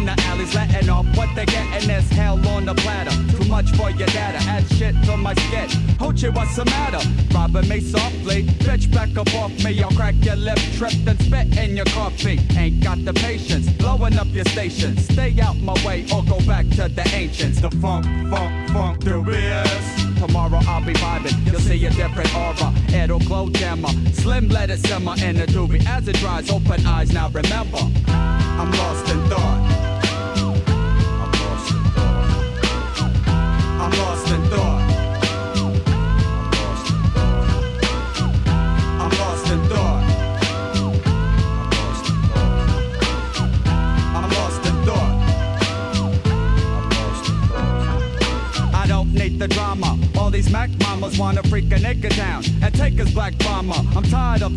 In 0.00 0.06
the 0.06 0.22
alleys 0.22 0.54
letting 0.54 0.88
off 0.88 1.06
what 1.16 1.28
they're 1.34 1.44
getting 1.44 1.90
is 1.90 2.08
hell 2.10 2.38
on 2.48 2.64
the 2.64 2.74
platter. 2.74 3.10
Too 3.36 3.48
much 3.48 3.70
for 3.76 3.90
your 3.90 4.08
data. 4.08 4.38
Add 4.48 4.66
shit 4.72 4.94
to 5.04 5.16
my 5.16 5.34
skin. 5.34 5.68
Hoochie, 6.00 6.34
what's 6.34 6.56
the 6.56 6.64
matter? 6.64 7.02
Robbing 7.34 7.68
me 7.68 7.80
softly. 7.80 8.44
Bitch, 8.64 8.90
back 8.92 9.16
up 9.16 9.32
off 9.34 9.52
me. 9.62 9.82
I'll 9.82 9.90
crack 9.90 10.14
your 10.22 10.36
lip, 10.36 10.58
trip, 10.78 10.94
and 11.06 11.20
spit 11.22 11.58
in 11.58 11.76
your 11.76 11.86
coffee. 11.86 12.40
Ain't 12.56 12.82
got 12.82 13.04
the 13.04 13.12
patience. 13.12 13.68
Blowing 13.72 14.18
up 14.18 14.28
your 14.28 14.46
station. 14.46 14.96
Stay 14.96 15.38
out 15.40 15.56
my 15.58 15.74
way 15.86 16.06
or 16.12 16.22
go 16.24 16.38
back 16.46 16.68
to 16.70 16.88
the 16.88 17.06
ancients. 17.14 17.60
The 17.60 17.70
funk, 17.70 18.06
funk, 18.30 18.70
funk, 18.70 19.04
the 19.04 19.10
dubious. 19.10 20.10
Tomorrow 20.18 20.60
I'll 20.66 20.84
be 20.84 20.92
vibing, 20.94 21.46
you'll 21.46 21.60
see 21.60 21.84
a 21.86 21.90
different 21.90 22.34
aura. 22.36 22.72
It'll 22.88 23.20
glow 23.20 23.48
dimmer. 23.48 23.88
Slim 24.12 24.48
let 24.48 24.70
it 24.70 24.80
simmer 24.80 25.14
in 25.22 25.36
the 25.36 25.46
doobie. 25.46 25.84
As 25.86 26.08
it 26.08 26.16
dries, 26.16 26.50
open 26.50 26.86
eyes 26.86 27.12
now 27.12 27.28
remember. 27.30 27.78
I'm 28.08 28.70
lost 28.72 29.10
in 29.10 29.18
thought. 29.30 29.69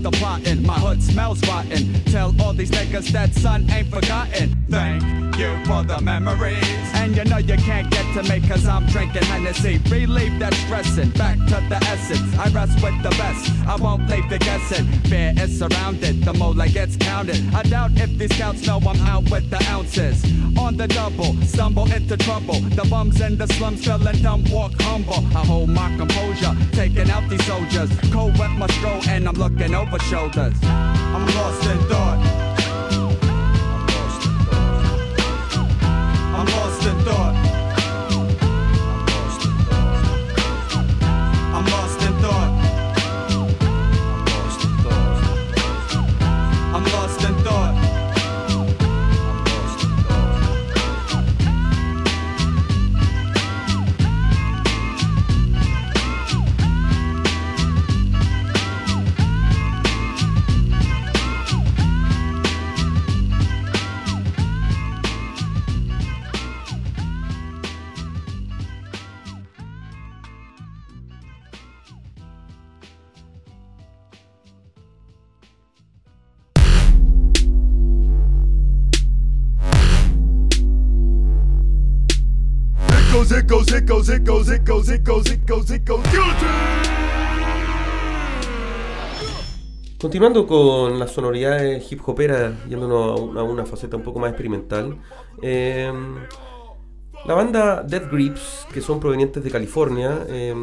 The 0.04 0.12
plotting. 0.12 0.62
My 0.66 0.78
hood 0.78 1.02
smells 1.02 1.42
rotten. 1.48 1.94
Tell 2.06 2.36
all 2.42 2.54
these 2.54 2.70
niggas 2.72 3.08
that 3.14 3.34
son 3.34 3.70
ain't 3.72 3.88
forgotten. 3.88 4.56
Thank 4.70 5.02
you 5.38 5.58
for 5.66 5.82
the 5.84 6.00
memories. 6.02 6.58
And 6.94 7.16
you 7.16 7.24
know 7.24 7.38
you 7.38 7.56
can't 7.56 7.90
get 7.90 8.06
to 8.16 8.24
me 8.30 8.46
cause 8.48 8.68
I'm 8.68 8.86
drinking 8.88 9.24
Hennessy. 9.24 9.80
Relieve 9.90 10.38
that 10.40 10.54
stressing. 10.54 11.12
Back 11.12 11.38
to 11.48 11.58
the 11.70 11.80
essence. 11.88 12.38
I 12.38 12.50
rest 12.50 12.84
with 12.84 13.02
the 13.02 13.10
best. 13.12 13.50
I 13.66 13.78
won't 13.78 14.10
leave 14.10 14.30
the 14.30 14.40
guessing. 14.40 14.86
Fear 15.10 15.34
is 15.38 15.58
surrounded. 15.58 16.24
The 16.24 16.34
mole 16.34 16.54
gets 16.54 16.98
counted. 16.98 17.42
I 17.56 17.64
doubt 17.64 17.92
if 17.96 18.18
these 18.18 18.36
scouts 18.36 18.68
know 18.68 18.80
I'm 18.86 19.02
out 19.08 19.30
with 19.32 19.50
the 19.50 19.64
ounces. 19.70 20.22
On 20.58 20.78
the 20.78 20.88
double, 20.88 21.36
stumble 21.42 21.92
into 21.92 22.16
trouble. 22.18 22.60
The 22.76 22.86
bums 22.90 23.22
in 23.22 23.38
the 23.38 23.48
slums 23.48 23.84
feeling 23.86 24.22
dumb, 24.22 24.44
walk 24.52 24.74
humble. 24.80 25.26
I 25.36 25.46
hold 25.46 25.70
my 25.70 25.96
composure, 25.98 26.56
taking 26.72 27.10
out 27.10 27.30
these 27.30 27.44
soldiers. 27.46 27.90
Cold 28.12 28.38
wet 28.38 28.52
my 28.52 28.68
stroll, 28.68 29.02
and 29.08 29.28
I'm 29.28 29.36
looking 29.36 29.74
over 29.76 30.00
shoulders. 30.00 30.54
I'm 30.64 31.26
lost 31.36 31.66
in 31.70 31.80
thought. 31.90 32.20
I'm 33.74 33.88
lost 33.88 34.26
in 34.26 34.36
thought. 34.46 34.74
I'm 36.36 36.46
lost 36.46 36.86
in 36.86 37.00
thought. 37.06 37.53
Continuando 89.98 90.46
con 90.46 91.00
las 91.00 91.12
sonoridades 91.12 91.90
hip 91.90 92.02
hoperas, 92.06 92.54
yéndonos 92.68 93.38
a 93.38 93.44
una, 93.44 93.66
faceta 93.66 93.96
un 93.96 94.04
poco 94.04 94.20
más 94.20 94.32
experimental, 94.32 94.98
eh, 95.42 95.90
la 97.26 97.34
banda 97.34 97.82
Death 97.84 98.12
Grips, 98.12 98.68
que 98.74 98.82
son 98.82 99.00
provenientes 99.00 99.42
de 99.42 99.50
California, 99.50 100.26
eh, 100.28 100.54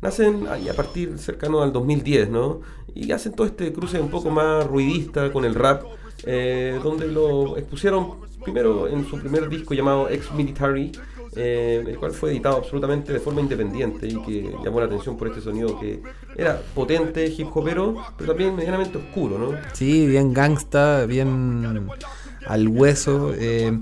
nacen 0.00 0.48
a 0.48 0.74
partir 0.74 1.16
cercano 1.18 1.62
al 1.62 1.72
2010, 1.72 2.30
¿no? 2.30 2.62
Y 2.96 3.12
hacen 3.12 3.32
todo 3.34 3.46
este 3.46 3.72
cruce 3.72 4.00
un 4.00 4.10
poco 4.10 4.28
más 4.28 4.66
ruidista 4.66 5.32
con 5.32 5.44
el 5.44 5.54
rap, 5.54 5.84
eh, 6.26 6.80
donde 6.82 7.06
lo 7.06 7.56
expusieron 7.56 8.22
primero 8.42 8.88
en 8.88 9.06
su 9.06 9.20
primer 9.20 9.48
disco 9.48 9.74
llamado 9.74 10.08
Ex 10.08 10.32
Military, 10.32 10.90
eh, 11.34 11.82
el 11.86 11.98
cual 11.98 12.12
fue 12.12 12.30
editado 12.30 12.56
absolutamente 12.58 13.12
de 13.12 13.18
forma 13.18 13.40
independiente 13.40 14.06
y 14.06 14.20
que 14.22 14.54
llamó 14.62 14.80
la 14.80 14.86
atención 14.86 15.16
por 15.16 15.28
este 15.28 15.40
sonido 15.40 15.80
que 15.80 16.02
era 16.36 16.60
potente, 16.74 17.26
hip 17.26 17.48
hopero, 17.54 17.96
pero 18.18 18.32
también 18.32 18.54
medianamente 18.54 18.98
oscuro, 18.98 19.38
¿no? 19.38 19.58
Sí, 19.72 20.06
bien 20.06 20.34
gangsta, 20.34 21.06
bien 21.06 21.88
al 22.46 22.68
hueso. 22.68 23.32
eh, 23.34 23.80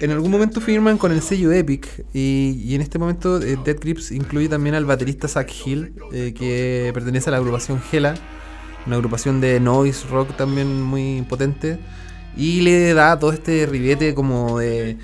en 0.00 0.10
algún 0.12 0.30
momento 0.30 0.62
firman 0.62 0.96
con 0.96 1.12
el 1.12 1.20
sello 1.20 1.52
Epic 1.52 2.06
y, 2.14 2.74
en 2.74 2.80
este 2.80 2.98
momento 2.98 3.36
eh, 3.42 3.58
Dead 3.62 3.76
Grips 3.78 4.12
incluye 4.12 4.48
también 4.48 4.74
al 4.74 4.86
baterista 4.86 5.28
Zach 5.28 5.52
Hill, 5.66 5.92
que 6.10 6.90
pertenece 6.94 7.28
a 7.28 7.32
la 7.32 7.36
agrupación 7.36 7.82
Hela, 7.92 8.14
una 8.86 8.96
agrupación 8.96 9.42
de 9.42 9.60
noise 9.60 10.06
rock 10.08 10.34
también 10.36 10.82
muy 10.82 11.20
potente, 11.28 11.78
y 12.34 12.62
le 12.62 12.94
da 12.94 13.18
todo 13.18 13.32
este 13.32 13.66
ribete 13.66 14.14
como 14.14 14.58
de, 14.58 14.96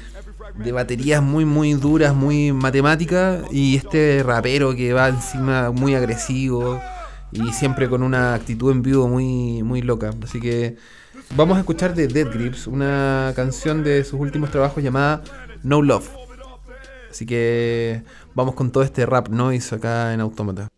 de 0.58 0.72
baterías 0.72 1.22
muy 1.22 1.44
muy 1.44 1.74
duras, 1.74 2.14
muy 2.14 2.52
matemáticas, 2.52 3.44
y 3.50 3.76
este 3.76 4.22
rapero 4.22 4.74
que 4.74 4.92
va 4.92 5.08
encima 5.08 5.70
muy 5.70 5.94
agresivo 5.94 6.80
y 7.32 7.52
siempre 7.52 7.88
con 7.88 8.02
una 8.02 8.34
actitud 8.34 8.72
en 8.72 8.82
vivo 8.82 9.08
muy, 9.08 9.62
muy 9.62 9.82
loca. 9.82 10.10
Así 10.22 10.40
que 10.40 10.76
vamos 11.36 11.56
a 11.56 11.60
escuchar 11.60 11.94
de 11.94 12.08
Dead 12.08 12.28
Grips 12.32 12.66
una 12.66 13.32
canción 13.36 13.82
de 13.84 14.04
sus 14.04 14.20
últimos 14.20 14.50
trabajos 14.50 14.82
llamada 14.82 15.22
No 15.62 15.82
Love. 15.82 16.10
Así 17.10 17.26
que 17.26 18.02
vamos 18.34 18.54
con 18.54 18.70
todo 18.70 18.82
este 18.82 19.06
rap 19.06 19.28
noise 19.28 19.74
acá 19.74 20.12
en 20.12 20.20
Autómata. 20.20 20.68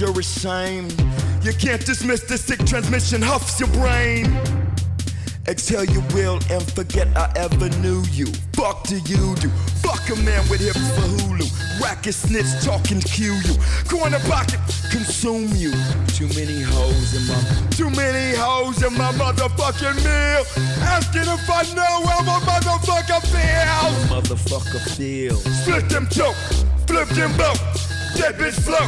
You're 0.00 0.18
ashamed. 0.18 0.94
You 1.42 1.52
can't 1.52 1.84
dismiss 1.84 2.22
the 2.22 2.38
sick 2.38 2.64
transmission, 2.66 3.22
huffs 3.22 3.58
your 3.58 3.68
brain. 3.70 4.26
Exhale 5.48 5.84
your 5.84 6.04
will 6.12 6.38
and 6.50 6.62
forget 6.72 7.08
I 7.16 7.32
ever 7.36 7.70
knew 7.80 8.02
you. 8.12 8.26
Fuck 8.52 8.86
do 8.86 8.96
you 8.96 9.34
do? 9.36 9.48
Fuck 9.82 10.10
a 10.10 10.16
man 10.16 10.46
with 10.50 10.60
hips 10.60 10.86
for 10.94 11.08
Hulu. 11.08 11.80
Racket 11.80 12.14
snitch 12.14 12.46
talking 12.62 13.00
cue 13.00 13.32
you. 13.32 13.54
Corner 13.88 14.18
pocket 14.28 14.60
consume 14.90 15.48
you. 15.56 15.72
Too 16.08 16.28
many 16.36 16.60
hoes 16.60 17.14
in 17.16 17.26
my 17.26 17.40
too 17.70 17.90
many 17.90 18.36
hoes 18.36 18.82
in 18.82 18.92
my 18.92 19.10
motherfucking 19.12 19.96
meal. 20.04 20.44
Asking 20.84 21.22
if 21.22 21.48
I 21.48 21.62
know 21.74 22.06
how 22.06 22.22
my 22.22 22.38
motherfucker 22.44 23.22
feels. 23.32 23.98
Motherfucker 24.12 24.96
feel. 24.96 25.36
Split 25.36 25.88
them 25.88 26.08
choke, 26.10 26.36
flip 26.86 27.08
them 27.10 27.34
both. 27.38 27.58
Dead 28.16 28.34
bitch 28.34 28.60
flow, 28.60 28.86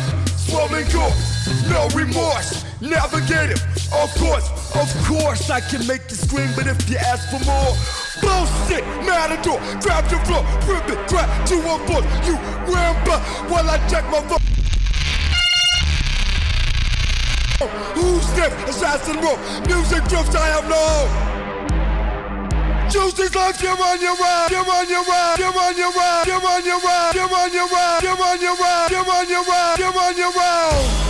no 1.71 1.89
remorse. 1.95 2.65
Navigate 2.81 3.51
it, 3.51 3.63
of 3.93 4.11
course, 4.19 4.49
of 4.75 4.89
course 5.07 5.51
I 5.51 5.61
can 5.61 5.87
make 5.87 6.03
you 6.11 6.17
scream, 6.17 6.51
but 6.57 6.67
if 6.67 6.89
you 6.89 6.97
ask 6.97 7.29
for 7.29 7.43
more, 7.45 7.77
bullshit, 8.21 8.85
matador, 9.05 9.61
grab 9.81 10.11
your 10.11 10.21
floor, 10.25 10.43
rip 10.67 10.89
it, 10.89 11.09
grab 11.09 11.47
to 11.47 11.57
a 11.57 11.79
foot, 11.87 12.05
you 12.27 12.35
ramble 12.73 13.21
while 13.51 13.69
I 13.69 13.77
check 13.89 14.05
my 14.11 14.21
phone. 14.29 14.39
Who's 17.95 18.37
next? 18.37 18.71
Assassin 18.71 19.17
rope, 19.21 19.39
music 19.67 20.03
drifts, 20.05 20.35
I 20.35 20.47
have 20.47 20.69
no. 20.69 21.30
Juices 22.91 23.33
life, 23.37 23.63
you're 23.63 23.71
on 23.71 24.01
your 24.01 24.17
ride, 24.17 24.49
you're 24.51 24.69
on 24.69 24.89
your 24.89 25.05
ride, 25.05 25.39
you're 25.39 25.57
on 25.57 25.77
your 25.77 25.93
ride, 25.93 26.27
you're 26.27 26.45
on 26.45 26.65
your 26.65 26.81
ride, 26.81 27.15
you're 27.15 27.33
on 27.33 27.53
your 27.53 27.69
ride, 27.69 28.03
you're 28.03 28.21
on 28.21 28.41
your 28.41 28.57
ride, 28.57 28.91
you're 28.91 29.11
on 29.11 29.29
your 29.29 29.45
ride, 29.45 29.79
you're 29.79 29.99
on 29.99 30.17
your 30.17 30.33
ride. 30.33 31.10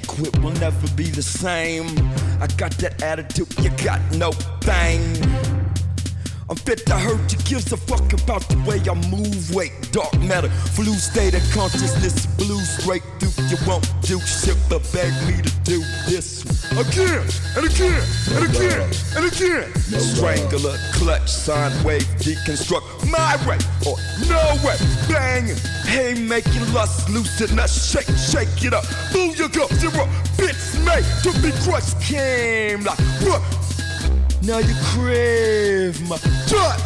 can't 0.00 0.08
quit, 0.08 0.36
we'll 0.40 0.52
never 0.54 0.88
be 0.96 1.04
the 1.04 1.22
same. 1.22 1.86
I 2.40 2.48
got 2.56 2.72
that 2.78 3.00
attitude, 3.00 3.46
you 3.62 3.70
got 3.84 4.00
no 4.16 4.32
thing. 4.62 5.00
I'm 6.50 6.56
fit 6.56 6.84
to 6.86 6.94
hurt, 6.94 7.32
you 7.32 7.38
gives 7.44 7.72
a 7.72 7.76
fuck 7.76 8.12
about 8.12 8.42
the 8.48 8.58
way 8.66 8.80
I 8.90 8.94
move. 9.08 9.54
Wait, 9.54 9.70
dark 9.92 10.18
matter, 10.18 10.48
flu 10.48 10.94
state 10.94 11.34
of 11.34 11.42
consciousness, 11.52 12.26
blue 12.26 12.58
straight. 12.58 13.13
You 13.48 13.56
won't 13.66 13.86
do 14.02 14.20
shit 14.20 14.56
but 14.68 14.82
beg 14.92 15.12
me 15.26 15.42
to 15.42 15.52
do 15.64 15.80
this 16.06 16.44
again 16.72 17.26
and 17.56 17.66
again 17.66 18.02
and 18.34 18.44
again 18.48 18.90
and 19.16 19.24
again. 19.26 19.74
Strangler, 20.00 20.76
clutch, 20.92 21.28
sine 21.28 21.72
wave, 21.84 22.06
deconstruct 22.18 23.10
my 23.10 23.36
way 23.46 23.58
or 23.86 23.96
no 24.28 24.56
way. 24.64 24.76
Banging, 25.08 25.56
hey, 25.84 26.14
make 26.14 26.44
making 26.46 26.72
lust, 26.72 27.08
loosen 27.10 27.58
us, 27.58 27.90
shake, 27.90 28.06
shake 28.16 28.64
it 28.64 28.72
up. 28.74 28.84
Booyah, 29.12 29.72
zero 29.74 30.08
bits 30.36 30.78
made 30.78 31.04
to 31.22 31.32
be 31.42 31.50
crushed. 31.62 32.00
Came 32.00 32.84
like 32.84 32.98
what? 33.22 33.42
Now 34.42 34.58
you 34.58 34.74
crave 34.92 36.00
my 36.08 36.18
touch. 36.46 36.80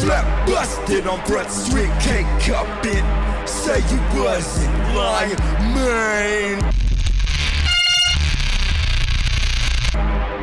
Flat 0.00 0.46
busted 0.46 1.06
on 1.06 1.24
Broad 1.26 1.50
Street, 1.50 1.90
can't 2.00 2.42
cup 2.42 2.66
it. 2.86 3.29
Say 3.60 3.76
you 3.92 4.00
wasn't 4.16 4.72
lying, 4.96 5.36
man. 5.76 6.64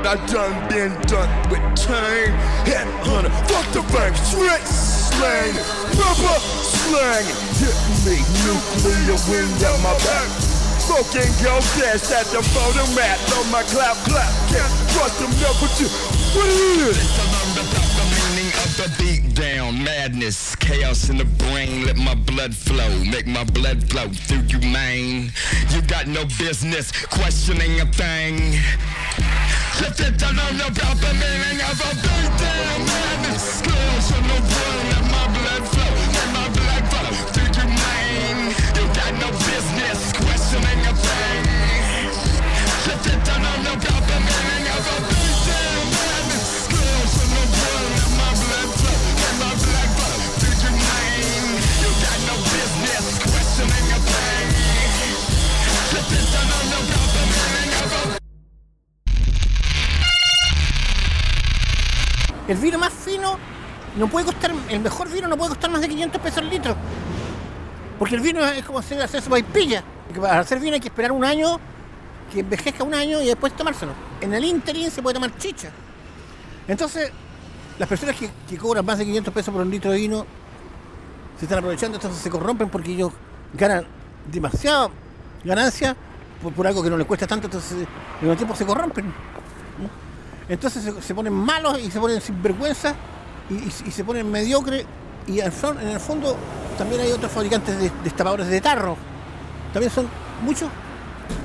I 0.05 0.15
done 0.29 0.55
been 0.69 0.93
done 1.09 1.27
with 1.49 1.65
chain 1.75 2.29
Headhunter, 2.63 3.33
fuck 3.49 3.65
the 3.73 3.81
bank, 3.91 4.15
straight 4.15 4.63
slang 4.63 5.51
Rubber 5.97 6.39
slang 6.63 7.25
Hit 7.59 7.75
me, 8.05 8.21
nuclear 8.45 9.17
wind 9.27 9.65
at 9.65 9.81
my 9.81 9.91
back. 10.05 10.29
Smoking 10.77 11.33
go 11.43 11.59
dash 11.75 12.07
at 12.13 12.27
the 12.31 12.39
photo 12.53 12.85
mat 12.95 13.19
On 13.35 13.51
my 13.51 13.63
clap 13.63 13.97
clap, 14.05 14.31
can't 14.53 14.71
trust 14.93 15.19
them 15.19 15.31
never 15.41 15.67
do. 15.75 15.89
What 16.37 16.47
it 16.47 16.95
is? 16.95 17.17
the 17.17 17.26
down 19.67 19.83
madness. 19.83 20.55
Chaos 20.55 21.09
in 21.09 21.17
the 21.17 21.25
brain 21.25 21.85
let 21.85 21.97
my 21.97 22.15
blood 22.15 22.55
flow 22.55 22.89
make 23.05 23.27
my 23.27 23.43
blood 23.43 23.89
flow. 23.89 24.07
Through 24.09 24.43
you 24.47 24.59
man 24.59 25.31
you 25.69 25.81
got 25.83 26.07
no 26.07 26.25
business 26.37 26.91
questioning 27.07 27.79
a 27.81 27.85
thing. 27.85 28.35
Lift 29.81 29.99
it 29.99 30.21
learn 30.21 30.59
about 30.61 30.97
the 30.97 31.13
meaning 31.13 31.59
of 31.69 31.79
a 31.81 31.91
beat 32.03 32.31
down 32.39 32.85
madness. 32.85 33.61
Chaos 33.61 34.11
in 34.17 34.23
the 34.23 34.39
brain 34.51 34.83
let 34.91 35.11
my 35.11 35.27
blood 35.37 35.67
flow 35.69 35.86
El 62.47 62.57
vino 62.57 62.77
más 62.77 62.93
fino 62.93 63.37
no 63.97 64.07
puede 64.07 64.25
costar, 64.25 64.51
el 64.69 64.79
mejor 64.79 65.09
vino 65.09 65.27
no 65.27 65.37
puede 65.37 65.49
costar 65.49 65.69
más 65.69 65.81
de 65.81 65.89
500 65.89 66.21
pesos 66.21 66.39
el 66.39 66.49
litro. 66.49 66.75
Porque 67.99 68.15
el 68.15 68.21
vino 68.21 68.45
es 68.45 68.63
como 68.63 68.79
hacer, 68.79 69.01
hacer 69.01 69.21
sopaipilla. 69.21 69.83
Para 70.15 70.39
hacer 70.39 70.59
vino 70.59 70.75
hay 70.75 70.79
que 70.79 70.87
esperar 70.87 71.11
un 71.11 71.25
año, 71.25 71.59
que 72.31 72.41
envejezca 72.41 72.83
un 72.83 72.93
año 72.93 73.21
y 73.21 73.27
después 73.27 73.55
tomárselo. 73.55 73.91
En 74.21 74.33
el 74.33 74.45
interín 74.45 74.89
se 74.91 75.01
puede 75.01 75.15
tomar 75.15 75.35
chicha. 75.37 75.69
Entonces, 76.67 77.11
las 77.79 77.89
personas 77.89 78.15
que, 78.15 78.57
cobran 78.57 78.85
más 78.85 78.97
de 78.97 79.05
500 79.05 79.33
pesos 79.33 79.53
por 79.53 79.63
un 79.63 79.69
litro 79.69 79.91
de 79.91 79.97
vino 79.97 80.25
se 81.37 81.45
están 81.45 81.59
aprovechando, 81.59 81.97
entonces 81.97 82.21
se 82.21 82.29
corrompen 82.29 82.69
porque 82.69 82.91
ellos 82.91 83.11
ganan 83.53 83.85
demasiada 84.31 84.89
ganancia 85.43 85.95
por, 86.41 86.53
por 86.53 86.65
algo 86.65 86.83
que 86.83 86.89
no 86.89 86.97
les 86.97 87.05
cuesta 87.05 87.27
tanto, 87.27 87.47
entonces 87.47 87.87
en 88.21 88.29
el 88.29 88.37
tiempo 88.37 88.55
se 88.55 88.65
corrompen. 88.65 89.13
Entonces 90.49 90.93
se, 91.03 91.13
ponen 91.15 91.33
malos 91.33 91.79
y 91.79 91.91
se 91.91 91.99
ponen 91.99 92.21
sinvergüenza 92.21 92.95
y, 93.49 93.55
y- 93.87 93.91
se 93.91 94.03
ponen 94.03 94.29
mediocres. 94.31 94.85
Y 95.27 95.39
fon- 95.41 95.79
en 95.81 95.89
el 95.89 95.99
fondo 95.99 96.37
también 96.77 97.01
hay 97.01 97.11
otros 97.11 97.31
fabricantes 97.31 97.77
de 97.79 97.91
destapadores 98.03 98.47
de 98.47 98.61
tarro. 98.61 98.95
También 99.73 99.91
son 99.91 100.07
muchos 100.43 100.69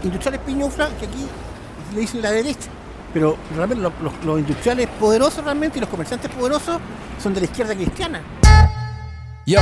industriales 0.05 0.41
piñufla 0.47 0.89
que 1.01 1.07
aquí 1.07 1.27
le 1.95 2.01
dicen 2.01 2.23
la 2.23 2.31
derecha. 2.31 2.69
Pero 3.13 3.37
realmente 3.57 3.83
los, 3.83 3.93
los- 4.01 4.25
los 4.25 4.39
industriales 4.39 4.89
poderosos 5.01 5.43
realmente 5.45 5.79
y 5.79 5.81
los 5.81 5.91
comerciantes 5.91 6.31
poderosos 6.31 6.79
son 7.21 7.35
de 7.35 7.41
la 7.41 7.47
izquierda 7.47 7.75
cristiana. 7.75 8.21
Yo, 9.45 9.59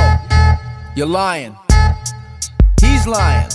you're 0.94 1.10
lying. 1.10 1.54
He's 2.82 3.06
lying. 3.06 3.48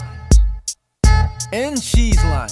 And 1.53 1.77
she's 1.79 2.21
lying. 2.23 2.51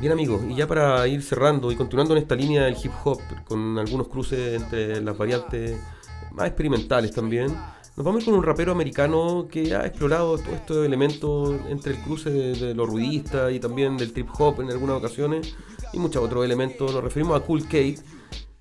Bien 0.00 0.12
amigos, 0.12 0.42
y 0.48 0.54
ya 0.54 0.66
para 0.66 1.06
ir 1.06 1.22
cerrando 1.22 1.70
y 1.70 1.76
continuando 1.76 2.14
en 2.16 2.22
esta 2.22 2.34
línea 2.34 2.64
del 2.64 2.76
hip 2.82 2.92
hop, 3.04 3.20
con 3.46 3.78
algunos 3.78 4.08
cruces 4.08 4.60
entre 4.60 5.00
las 5.00 5.16
variantes 5.16 5.78
más 6.32 6.46
experimentales 6.46 7.12
también, 7.12 7.48
nos 7.94 8.06
vamos 8.06 8.24
con 8.24 8.32
un 8.34 8.42
rapero 8.42 8.72
americano 8.72 9.46
que 9.50 9.74
ha 9.74 9.86
explorado 9.86 10.38
todos 10.38 10.48
estos 10.54 10.86
elementos 10.86 11.54
entre 11.68 11.92
el 11.92 11.98
cruce 11.98 12.30
de, 12.30 12.54
de 12.54 12.74
lo 12.74 12.86
ruidista 12.86 13.50
y 13.50 13.60
también 13.60 13.98
del 13.98 14.12
trip 14.14 14.28
hop 14.38 14.62
en 14.62 14.70
algunas 14.70 14.96
ocasiones 14.96 15.54
y 15.92 15.98
muchos 15.98 16.22
otros 16.24 16.42
elementos. 16.44 16.90
Nos 16.94 17.04
referimos 17.04 17.36
a 17.38 17.44
Cool 17.44 17.64
Kate, 17.64 17.98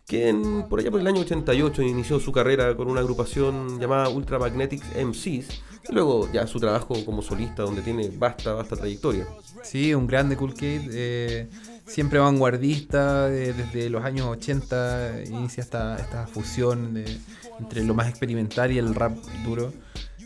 que 0.05 0.27
en- 0.27 0.67
por 0.67 0.81
allá 0.81 0.91
por 0.91 0.99
el 0.99 1.07
año 1.07 1.21
88 1.21 1.81
inició 1.81 2.19
su 2.19 2.33
carrera 2.33 2.75
con 2.75 2.89
una 2.89 2.99
agrupación 2.99 3.79
llamada 3.79 4.09
Ultra 4.09 4.37
Magnetic 4.37 4.83
MCs 4.97 5.61
y 5.89 5.93
luego 5.93 6.29
ya 6.31 6.45
su 6.47 6.59
trabajo 6.59 6.93
como 7.05 7.21
solista 7.21 7.63
donde 7.63 7.81
tiene 7.81 8.09
vasta, 8.17 8.53
vasta 8.53 8.75
trayectoria. 8.75 9.25
Sí, 9.63 9.93
un 9.93 10.07
grande 10.07 10.35
Cool 10.37 10.53
Kid, 10.53 10.81
eh, 10.93 11.47
siempre 11.85 12.19
vanguardista, 12.19 13.29
eh, 13.33 13.53
desde 13.53 13.89
los 13.89 14.03
años 14.03 14.27
80 14.27 15.23
inicia 15.27 15.61
esta, 15.61 15.97
esta 15.97 16.27
fusión 16.27 16.93
de- 16.93 17.17
entre 17.59 17.83
lo 17.83 17.93
más 17.93 18.07
experimental 18.09 18.71
y 18.71 18.77
el 18.77 18.95
rap 18.95 19.15
duro. 19.45 19.71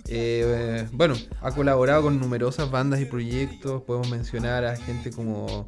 Eh, 0.08 0.44
eh, 0.46 0.88
bueno, 0.92 1.16
ha 1.42 1.52
colaborado 1.52 2.04
con 2.04 2.20
numerosas 2.20 2.70
bandas 2.70 3.02
y 3.02 3.06
proyectos, 3.06 3.82
podemos 3.82 4.08
mencionar 4.12 4.64
a 4.64 4.78
gente 4.78 5.10
como 5.10 5.66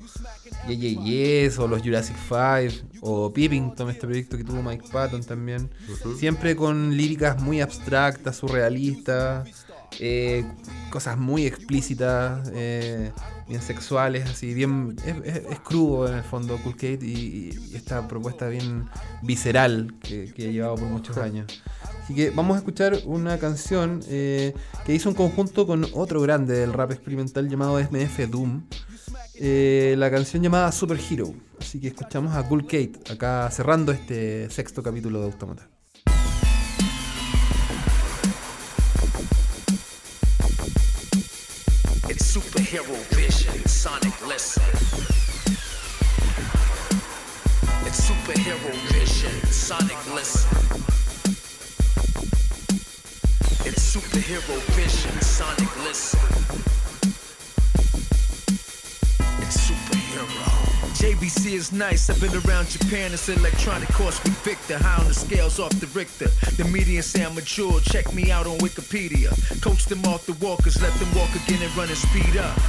Yeah 0.68 1.04
Yes 1.04 1.58
o 1.58 1.68
los 1.68 1.82
Jurassic 1.82 2.16
Five 2.16 2.72
o 3.02 3.34
Pippington, 3.34 3.90
este 3.90 4.06
proyecto 4.06 4.38
que 4.38 4.44
tuvo 4.44 4.62
Mike 4.62 4.86
Patton 4.92 5.24
también. 5.24 5.72
Siempre 6.20 6.56
con 6.56 6.96
líricas 6.96 7.42
muy 7.42 7.62
abstractas, 7.62 8.36
surrealistas, 8.38 9.66
eh, 10.00 10.46
cosas 10.90 11.18
muy 11.18 11.46
explícitas, 11.46 12.50
eh, 12.54 13.12
bien 13.48 13.62
sexuales, 13.62 14.30
así, 14.30 14.54
bien. 14.54 14.96
Es, 15.06 15.60
crudo 15.60 16.08
en 16.08 16.16
el 16.16 16.24
fondo, 16.24 16.58
Cool 16.64 16.74
Kate, 16.74 17.00
y, 17.02 17.50
esta 17.74 18.08
propuesta 18.08 18.48
bien 18.48 18.86
visceral 19.22 19.94
que, 20.02 20.34
que 20.34 20.50
ha 20.50 20.52
llevado 20.52 20.76
por 20.76 20.88
muchos 20.88 21.18
años. 21.18 21.62
Así 22.08 22.16
que 22.16 22.30
vamos 22.30 22.56
a 22.56 22.60
escuchar 22.60 23.00
una 23.04 23.38
canción 23.38 24.00
eh, 24.08 24.54
que 24.86 24.96
hizo 24.96 25.10
un 25.10 25.16
conjunto 25.16 25.68
con 25.68 25.86
otro 25.92 26.22
grande 26.22 26.58
del 26.58 26.72
rap 26.72 26.94
experimental 26.94 27.50
llamado 27.50 27.84
SMF 27.84 28.30
Doom. 28.30 28.64
eh, 29.36 29.94
la 29.98 30.10
canción 30.10 30.42
llamada 30.42 30.72
Super 30.72 30.98
Hero. 30.98 31.34
Así 31.60 31.82
que 31.82 31.90
escuchamos 31.90 32.34
a 32.34 32.44
Cool 32.44 32.64
Kate 32.64 32.94
acá 33.12 33.52
cerrando 33.52 33.92
este 33.92 34.50
sexto 34.50 34.82
capítulo 34.82 35.20
de 35.20 35.26
Automata. 35.26 35.68
Superhero 42.24 42.95
vision, 43.15 43.65
sonic 43.68 44.15
listen. 44.26 44.63
It's 47.86 48.09
superhero 48.09 48.72
vision, 48.93 49.32
sonic 49.51 49.97
listen. 50.13 50.57
It's 53.65 53.95
superhero 53.95 54.57
vision, 54.76 55.22
sonic 55.22 55.84
listen. 55.84 56.77
JBC 61.08 61.53
is 61.53 61.72
nice. 61.72 62.10
I've 62.10 62.20
been 62.20 62.36
around 62.45 62.68
Japan. 62.68 63.14
It's 63.14 63.30
electronic 63.30 63.88
course 63.93 64.22
with 64.24 64.38
Victor. 64.43 64.78
High 64.78 64.99
on 64.99 65.08
the 65.08 65.14
scales 65.14 65.58
off 65.58 65.72
the 65.80 65.88
Richter. 65.97 66.28
The 66.62 66.66
median 66.66 67.01
say 67.01 67.24
I'm 67.24 67.34
mature. 67.34 67.80
Check 67.80 68.14
me 68.14 68.30
out 68.30 68.45
on 68.45 68.58
Wikipedia. 68.58 69.32
Coach 69.62 69.86
them 69.86 70.03
off 70.03 70.26
the 70.26 70.34
walkers. 70.45 70.82
Let 70.82 70.93
them 70.95 71.08
walk 71.16 71.30
again 71.34 71.64
and 71.64 71.74
run 71.78 71.88
and 71.88 71.97
speed 71.97 72.36
up. 72.36 72.60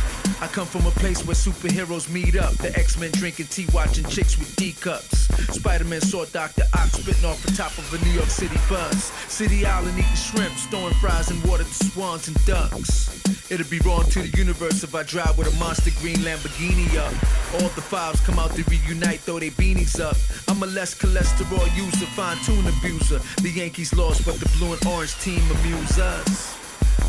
I 0.40 0.46
come 0.46 0.68
from 0.68 0.86
a 0.86 0.92
place 0.92 1.26
where 1.26 1.34
superheroes 1.34 2.08
meet 2.08 2.36
up. 2.36 2.52
The 2.58 2.70
X-Men 2.78 3.10
drinking 3.14 3.46
tea, 3.46 3.66
watching 3.74 4.04
chicks 4.04 4.38
with 4.38 4.54
D 4.54 4.70
cups. 4.70 5.26
Spider-Man 5.56 6.00
saw 6.00 6.24
Dr. 6.26 6.62
Ox 6.74 6.92
spitting 6.92 7.24
off 7.24 7.42
the 7.42 7.50
top 7.56 7.76
of 7.76 7.92
a 7.92 8.04
New 8.04 8.12
York 8.12 8.30
City 8.30 8.60
bus. 8.70 9.10
City 9.26 9.66
Island 9.66 9.98
eating 9.98 10.14
shrimp, 10.14 10.54
storing 10.54 10.94
fries 11.00 11.32
and 11.32 11.42
water 11.42 11.64
to 11.64 11.74
swans 11.74 12.28
and 12.28 12.36
ducks. 12.46 13.17
It'd 13.50 13.70
be 13.70 13.78
wrong 13.80 14.04
to 14.10 14.22
the 14.22 14.36
universe 14.36 14.82
if 14.82 14.94
I 14.94 15.02
drive 15.02 15.38
with 15.38 15.52
a 15.52 15.58
monster 15.58 15.90
green 16.00 16.18
Lamborghini 16.18 16.96
up. 16.96 17.12
All 17.54 17.68
the 17.70 17.82
fives 17.82 18.20
come 18.20 18.38
out 18.38 18.50
to 18.56 18.64
reunite, 18.64 19.20
throw 19.20 19.38
their 19.38 19.50
beanies 19.52 20.00
up. 20.00 20.16
I'm 20.48 20.62
a 20.62 20.66
less 20.66 20.94
cholesterol 20.94 21.66
user, 21.76 22.06
fine 22.16 22.36
tune 22.44 22.66
abuser. 22.66 23.20
The 23.42 23.50
Yankees 23.50 23.94
lost, 23.94 24.24
but 24.24 24.36
the 24.36 24.48
blue 24.58 24.72
and 24.72 24.86
orange 24.86 25.18
team 25.20 25.42
amuse 25.50 25.98
us. 25.98 26.58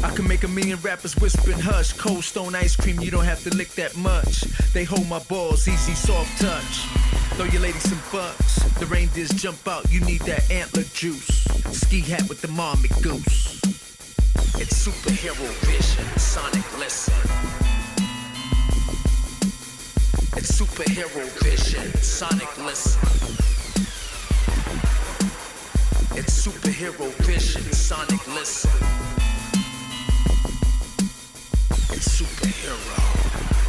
I 0.04 0.10
can 0.16 0.28
make 0.28 0.44
a 0.44 0.48
million 0.48 0.80
rappers 0.82 1.16
whispering 1.18 1.60
hush. 1.60 1.94
Cold 1.94 2.24
stone 2.24 2.56
ice 2.56 2.76
cream, 2.76 3.00
you 3.02 3.12
don't 3.12 3.26
have 3.26 3.44
to 3.44 3.50
lick 3.56 3.70
that 3.72 3.98
much. 3.98 4.42
They 4.74 4.86
hold 4.86 5.08
my 5.10 5.20
balls, 5.20 5.68
easy 5.68 5.94
soft 5.94 6.42
touch. 6.42 6.86
Throw 7.36 7.46
your 7.46 7.62
lady 7.62 7.80
some 7.80 8.02
bucks. 8.12 8.64
The 8.80 8.86
reindeers 8.86 9.30
jump 9.32 9.68
out, 9.68 9.92
you 9.92 10.00
need 10.02 10.22
that 10.22 10.50
antler 10.50 10.84
juice. 10.84 11.44
Ski 11.72 12.00
hat 12.00 12.30
with 12.30 12.42
the 12.42 12.48
marmot 12.48 12.92
goose. 13.02 13.59
It's 14.56 14.88
superhero 14.88 15.48
vision, 15.66 16.06
Sonic 16.18 16.66
listen. 16.78 17.14
It's 20.38 20.52
superhero 20.60 21.24
vision, 21.44 21.94
Sonic 22.02 22.58
listen. 22.66 23.02
It's 26.18 26.48
superhero 26.48 27.12
vision, 27.26 27.62
Sonic 27.72 28.26
listen. 28.28 28.72
It's 31.92 32.22
superhero. 32.22 33.69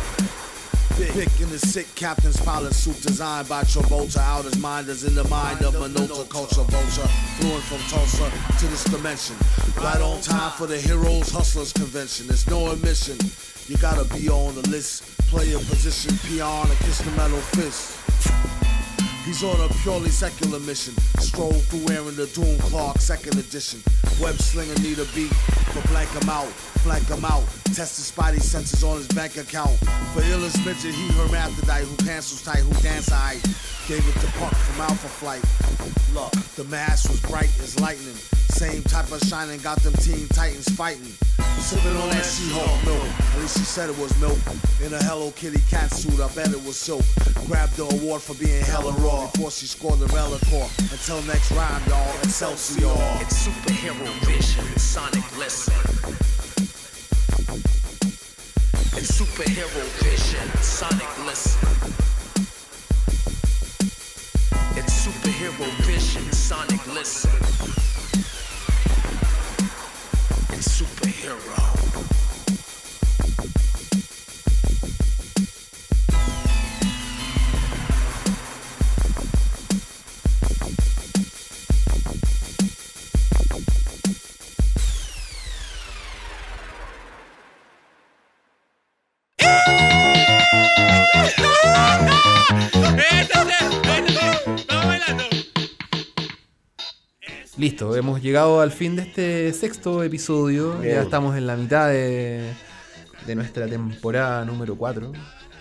Pick 1.08 1.40
in 1.40 1.48
the 1.48 1.58
sick 1.58 1.86
captain's 1.94 2.38
pilot 2.40 2.74
suit 2.74 3.00
designed 3.00 3.48
by 3.48 3.62
Travolta. 3.62 4.18
Out 4.18 4.44
his 4.44 4.58
mind 4.58 4.88
is 4.88 5.04
in 5.04 5.14
the 5.14 5.24
mind 5.28 5.62
of 5.62 5.74
Minota 5.74 6.28
culture 6.28 6.62
vulture. 6.62 7.08
Fluent 7.38 7.64
from 7.64 7.78
Tulsa 7.88 8.30
to 8.58 8.66
this 8.66 8.84
dimension. 8.84 9.34
Right 9.82 10.00
on 10.00 10.20
time 10.20 10.52
for 10.52 10.66
the 10.66 10.78
heroes 10.78 11.30
hustlers 11.30 11.72
convention. 11.72 12.26
There's 12.26 12.46
no 12.48 12.70
admission. 12.70 13.16
You 13.66 13.78
gotta 13.78 14.04
be 14.14 14.28
on 14.28 14.54
the 14.54 14.68
list. 14.68 15.04
Play 15.28 15.52
a 15.52 15.58
position, 15.58 16.18
peon, 16.28 16.68
and 16.68 16.78
kiss 16.80 16.98
the 16.98 17.10
metal 17.12 17.38
fist. 17.38 18.79
He's 19.24 19.44
on 19.44 19.60
a 19.60 19.68
purely 19.82 20.08
secular 20.08 20.58
mission. 20.60 20.94
Stroll 21.18 21.52
through 21.52 21.84
wearing 21.86 22.16
the 22.16 22.26
Doom 22.26 22.58
Clark 22.70 22.98
second 22.98 23.36
edition. 23.38 23.82
Web 24.20 24.36
slinger 24.36 24.74
need 24.80 24.98
a 24.98 25.04
beat, 25.14 25.32
but 25.74 25.86
blank 25.88 26.08
him 26.10 26.28
out, 26.28 26.48
flank 26.82 27.06
him 27.08 27.24
out. 27.24 27.44
Test 27.76 27.96
his 27.96 28.10
spidey 28.10 28.40
senses 28.40 28.82
on 28.82 28.96
his 28.96 29.08
bank 29.08 29.36
account. 29.36 29.76
For 30.12 30.22
illest 30.22 30.64
midget, 30.64 30.94
he 30.94 31.08
hermaphrodite 31.12 31.84
who 31.84 31.96
pencils 32.04 32.42
tight, 32.42 32.60
who 32.60 32.72
dance 32.82 33.12
I 33.12 33.36
Gave 33.90 34.06
it 34.06 34.20
to 34.20 34.26
Puck 34.38 34.54
from 34.54 34.80
Alpha 34.82 35.08
Flight. 35.08 35.42
Look, 36.14 36.32
the 36.54 36.64
mask 36.64 37.10
was 37.10 37.20
bright 37.22 37.50
as 37.60 37.80
lightning. 37.80 38.14
Same 38.50 38.82
type 38.84 39.10
of 39.10 39.20
shining 39.22 39.60
got 39.60 39.82
them 39.82 39.94
Teen 39.94 40.28
Titans 40.28 40.68
fighting. 40.76 41.12
Sipping 41.60 41.96
on 41.96 42.08
that 42.10 42.24
She-Hulk 42.24 42.84
milk. 42.84 43.06
At 43.34 43.40
least 43.40 43.58
she 43.58 43.64
said 43.64 43.90
it 43.90 43.98
was 43.98 44.10
milk. 44.20 44.38
In 44.84 44.92
a 44.92 45.02
Hello 45.04 45.30
Kitty 45.32 45.60
cat 45.70 45.90
suit, 45.92 46.20
I 46.20 46.28
bet 46.34 46.48
it 46.48 46.62
was 46.64 46.76
silk. 46.76 47.04
Grabbed 47.46 47.76
the 47.76 47.84
award 47.84 48.22
for 48.22 48.34
being 48.34 48.62
hella 48.64 48.92
raw 49.04 49.30
before 49.30 49.50
she 49.50 49.66
scored 49.66 49.98
the 50.00 50.06
Relicore. 50.06 50.68
Until 50.90 51.22
next 51.22 51.52
rhyme, 51.52 51.82
y'all. 51.88 52.14
Excelsior. 52.24 52.90
It's 53.20 53.46
superhero 53.46 54.08
vision, 54.26 54.64
Sonic 54.78 55.24
listen. 55.38 55.74
It's 58.98 59.12
superhero 59.12 59.82
vision, 60.02 60.46
Sonic 60.62 61.10
listen. 61.24 61.60
It's 64.76 65.06
superhero 65.06 65.68
vision, 65.86 66.32
Sonic 66.32 66.86
listen. 66.88 67.30
It's 70.52 70.82
hero. 71.20 72.09
Listo, 97.60 97.94
hemos 97.94 98.22
llegado 98.22 98.60
al 98.62 98.70
fin 98.70 98.96
de 98.96 99.02
este 99.02 99.52
sexto 99.52 100.02
episodio. 100.02 100.78
Bien. 100.78 100.94
Ya 100.94 101.02
estamos 101.02 101.36
en 101.36 101.46
la 101.46 101.56
mitad 101.56 101.88
de, 101.90 102.52
de 103.26 103.34
nuestra 103.34 103.66
temporada 103.66 104.46
número 104.46 104.76
4. 104.76 105.12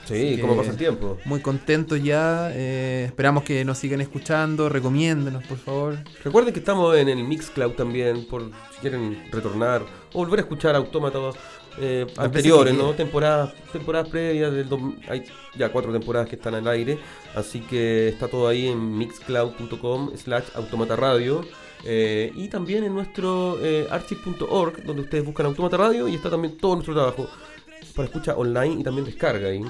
Sí, 0.06 0.38
cómo 0.40 0.56
pasa 0.56 0.72
el 0.72 0.78
tiempo. 0.78 1.18
Muy 1.26 1.42
contentos 1.42 2.02
ya. 2.02 2.52
eh, 2.54 3.04
esperamos 3.08 3.44
que 3.44 3.66
nos 3.66 3.78
sigan 3.78 4.00
escuchando. 4.00 4.70
Recomiéndenos, 4.70 5.44
por 5.44 5.58
favor. 5.58 5.98
Recuerden 6.24 6.54
que 6.54 6.60
estamos 6.60 6.96
en 6.96 7.10
el 7.10 7.22
Mixcloud 7.26 7.74
también, 7.74 8.26
por 8.28 8.44
si 8.46 8.80
quieren 8.80 9.22
retornar 9.30 9.84
o 10.14 10.20
volver 10.20 10.40
a 10.40 10.44
escuchar 10.44 10.76
autómatas 10.78 11.36
eh, 11.82 12.08
anteriores, 12.16 12.74
¿no? 12.76 12.94
Temporadas, 12.94 13.54
temporadas 13.74 14.08
previas 14.08 14.54
del 14.54 14.70
dos- 14.70 14.82
hay 15.10 15.26
ya 15.58 15.70
cuatro 15.70 15.92
temporadas 15.92 16.30
que 16.30 16.38
están 16.38 16.56
al 16.56 16.68
aire, 16.70 16.98
así 17.36 17.60
que 17.60 18.08
está 18.08 18.30
todo 18.30 18.48
ahí 18.48 18.68
en 18.70 18.98
mixcloud.com 18.98 20.12
slash 20.16 20.46
automata 20.56 20.96
radio. 20.96 21.46
Eh, 21.84 22.32
y 22.36 22.48
también 22.48 22.84
en 22.84 22.94
nuestro 22.94 23.58
eh, 23.62 23.88
archive.org, 23.90 24.84
donde 24.84 25.04
ustedes 25.04 25.26
buscan 25.26 25.46
Automata 25.46 25.78
Radio 25.78 26.08
y 26.08 26.16
está 26.16 26.30
también 26.30 26.58
todo 26.58 26.76
nuestro 26.76 26.94
trabajo 26.94 27.30
para 27.96 28.08
escucha 28.08 28.36
online 28.36 28.82
y 28.82 28.84
también 28.84 29.06
descarga 29.06 29.50
ahí. 29.50 29.64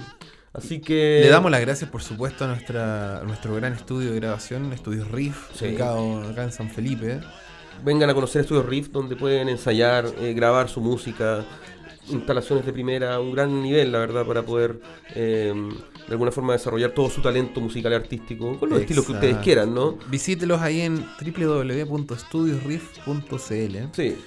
Así 0.54 0.80
que. 0.80 1.22
Le 1.24 1.30
damos 1.30 1.52
las 1.52 1.62
gracias, 1.62 1.90
por 1.90 2.02
supuesto, 2.02 2.46
a, 2.46 2.48
nuestra, 2.48 3.20
a 3.20 3.24
nuestro 3.24 3.54
gran 3.56 3.74
estudio 3.74 4.12
de 4.12 4.20
grabación, 4.20 4.74
Estudios 4.74 5.10
Riff, 5.12 5.50
Sí. 5.54 5.66
ubicado 5.68 6.24
acá 6.24 6.44
en 6.44 6.52
San 6.52 6.70
Felipe. 6.70 7.20
Vengan 7.84 8.10
a 8.10 8.14
conocer 8.14 8.42
Estudios 8.42 8.66
Riff, 8.66 8.90
donde 8.90 9.16
pueden 9.16 9.48
ensayar, 9.48 10.06
eh, 10.20 10.34
grabar 10.34 10.68
su 10.68 10.82
música, 10.82 11.46
instalaciones 12.10 12.66
de 12.66 12.74
primera, 12.74 13.20
un 13.20 13.32
gran 13.32 13.62
nivel, 13.62 13.92
la 13.92 14.00
verdad, 14.00 14.26
para 14.26 14.42
poder 14.42 14.82
eh, 15.16 15.54
de 16.10 16.16
alguna 16.16 16.32
forma 16.32 16.54
desarrollar 16.54 16.90
todo 16.92 17.08
su 17.08 17.22
talento 17.22 17.62
musical 17.62 17.92
y 17.92 17.96
artístico, 17.96 18.58
con 18.58 18.72
los 18.72 18.82
estilos 18.82 19.06
que 19.06 19.12
ustedes 19.12 19.38
quieran, 19.38 19.76
¿no? 19.76 20.00
Visítelos 20.10 20.60
ahí 20.60 20.82
en 20.82 21.06
www.studiosriff.cl. 21.22 23.78
Sí. 23.94 24.18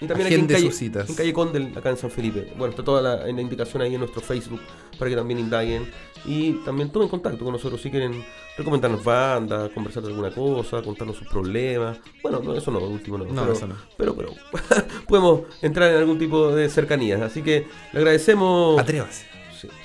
Y 0.00 0.06
también 0.06 0.26
aquí 0.26 0.36
en 0.36 0.46
calle, 0.46 0.66
sus 0.66 0.76
citas. 0.76 1.08
en 1.08 1.16
calle 1.16 1.32
Condel, 1.32 1.72
acá 1.76 1.90
en 1.90 1.96
San 1.96 2.10
Felipe. 2.10 2.52
Bueno, 2.56 2.70
está 2.70 2.84
toda 2.84 3.02
la, 3.02 3.28
en 3.28 3.34
la 3.36 3.42
indicación 3.42 3.82
ahí 3.82 3.94
en 3.94 4.00
nuestro 4.00 4.20
Facebook 4.20 4.60
para 4.98 5.10
que 5.10 5.16
también 5.16 5.40
indaguen. 5.40 5.90
Y 6.24 6.52
también 6.64 6.90
tomen 6.90 7.08
contacto 7.08 7.42
con 7.42 7.52
nosotros 7.52 7.82
si 7.82 7.90
quieren 7.90 8.24
recomendarnos 8.56 9.02
bandas, 9.02 9.70
conversar 9.70 10.04
de 10.04 10.10
alguna 10.10 10.30
cosa, 10.30 10.80
contarnos 10.82 11.16
sus 11.16 11.26
problemas. 11.26 11.98
Bueno, 12.22 12.40
no, 12.40 12.54
eso 12.54 12.70
no, 12.70 12.78
último 12.78 13.18
no. 13.18 13.24
No, 13.24 13.42
pero, 13.42 13.52
eso 13.52 13.66
no. 13.66 13.74
Pero, 13.96 14.14
pero 14.14 14.32
podemos 15.08 15.40
entrar 15.60 15.90
en 15.90 15.98
algún 15.98 16.18
tipo 16.18 16.54
de 16.54 16.68
cercanías. 16.68 17.20
Así 17.20 17.42
que 17.42 17.66
le 17.92 17.98
agradecemos 17.98 18.80
Atrévase. 18.80 19.31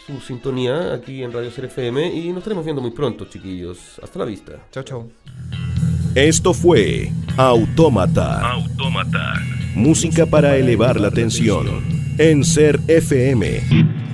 Su 0.05 0.19
sintonía 0.19 0.93
aquí 0.93 1.23
en 1.23 1.32
Radio 1.32 1.51
Ser 1.51 1.65
FM 1.65 2.13
y 2.13 2.30
nos 2.30 2.39
estaremos 2.39 2.65
viendo 2.65 2.82
muy 2.82 2.91
pronto, 2.91 3.25
chiquillos. 3.25 3.99
Hasta 4.01 4.19
la 4.19 4.25
vista. 4.25 4.53
Chao, 4.71 4.84
chao. 4.84 5.09
Esto 6.15 6.53
fue 6.53 7.11
Autómata. 7.38 8.51
Autómata. 8.51 9.34
Música 9.75 10.25
para 10.25 10.57
elevar 10.57 10.99
la 10.99 11.11
tensión. 11.11 11.84
En 12.17 12.43
Ser 12.43 12.80
FM. 12.88 14.07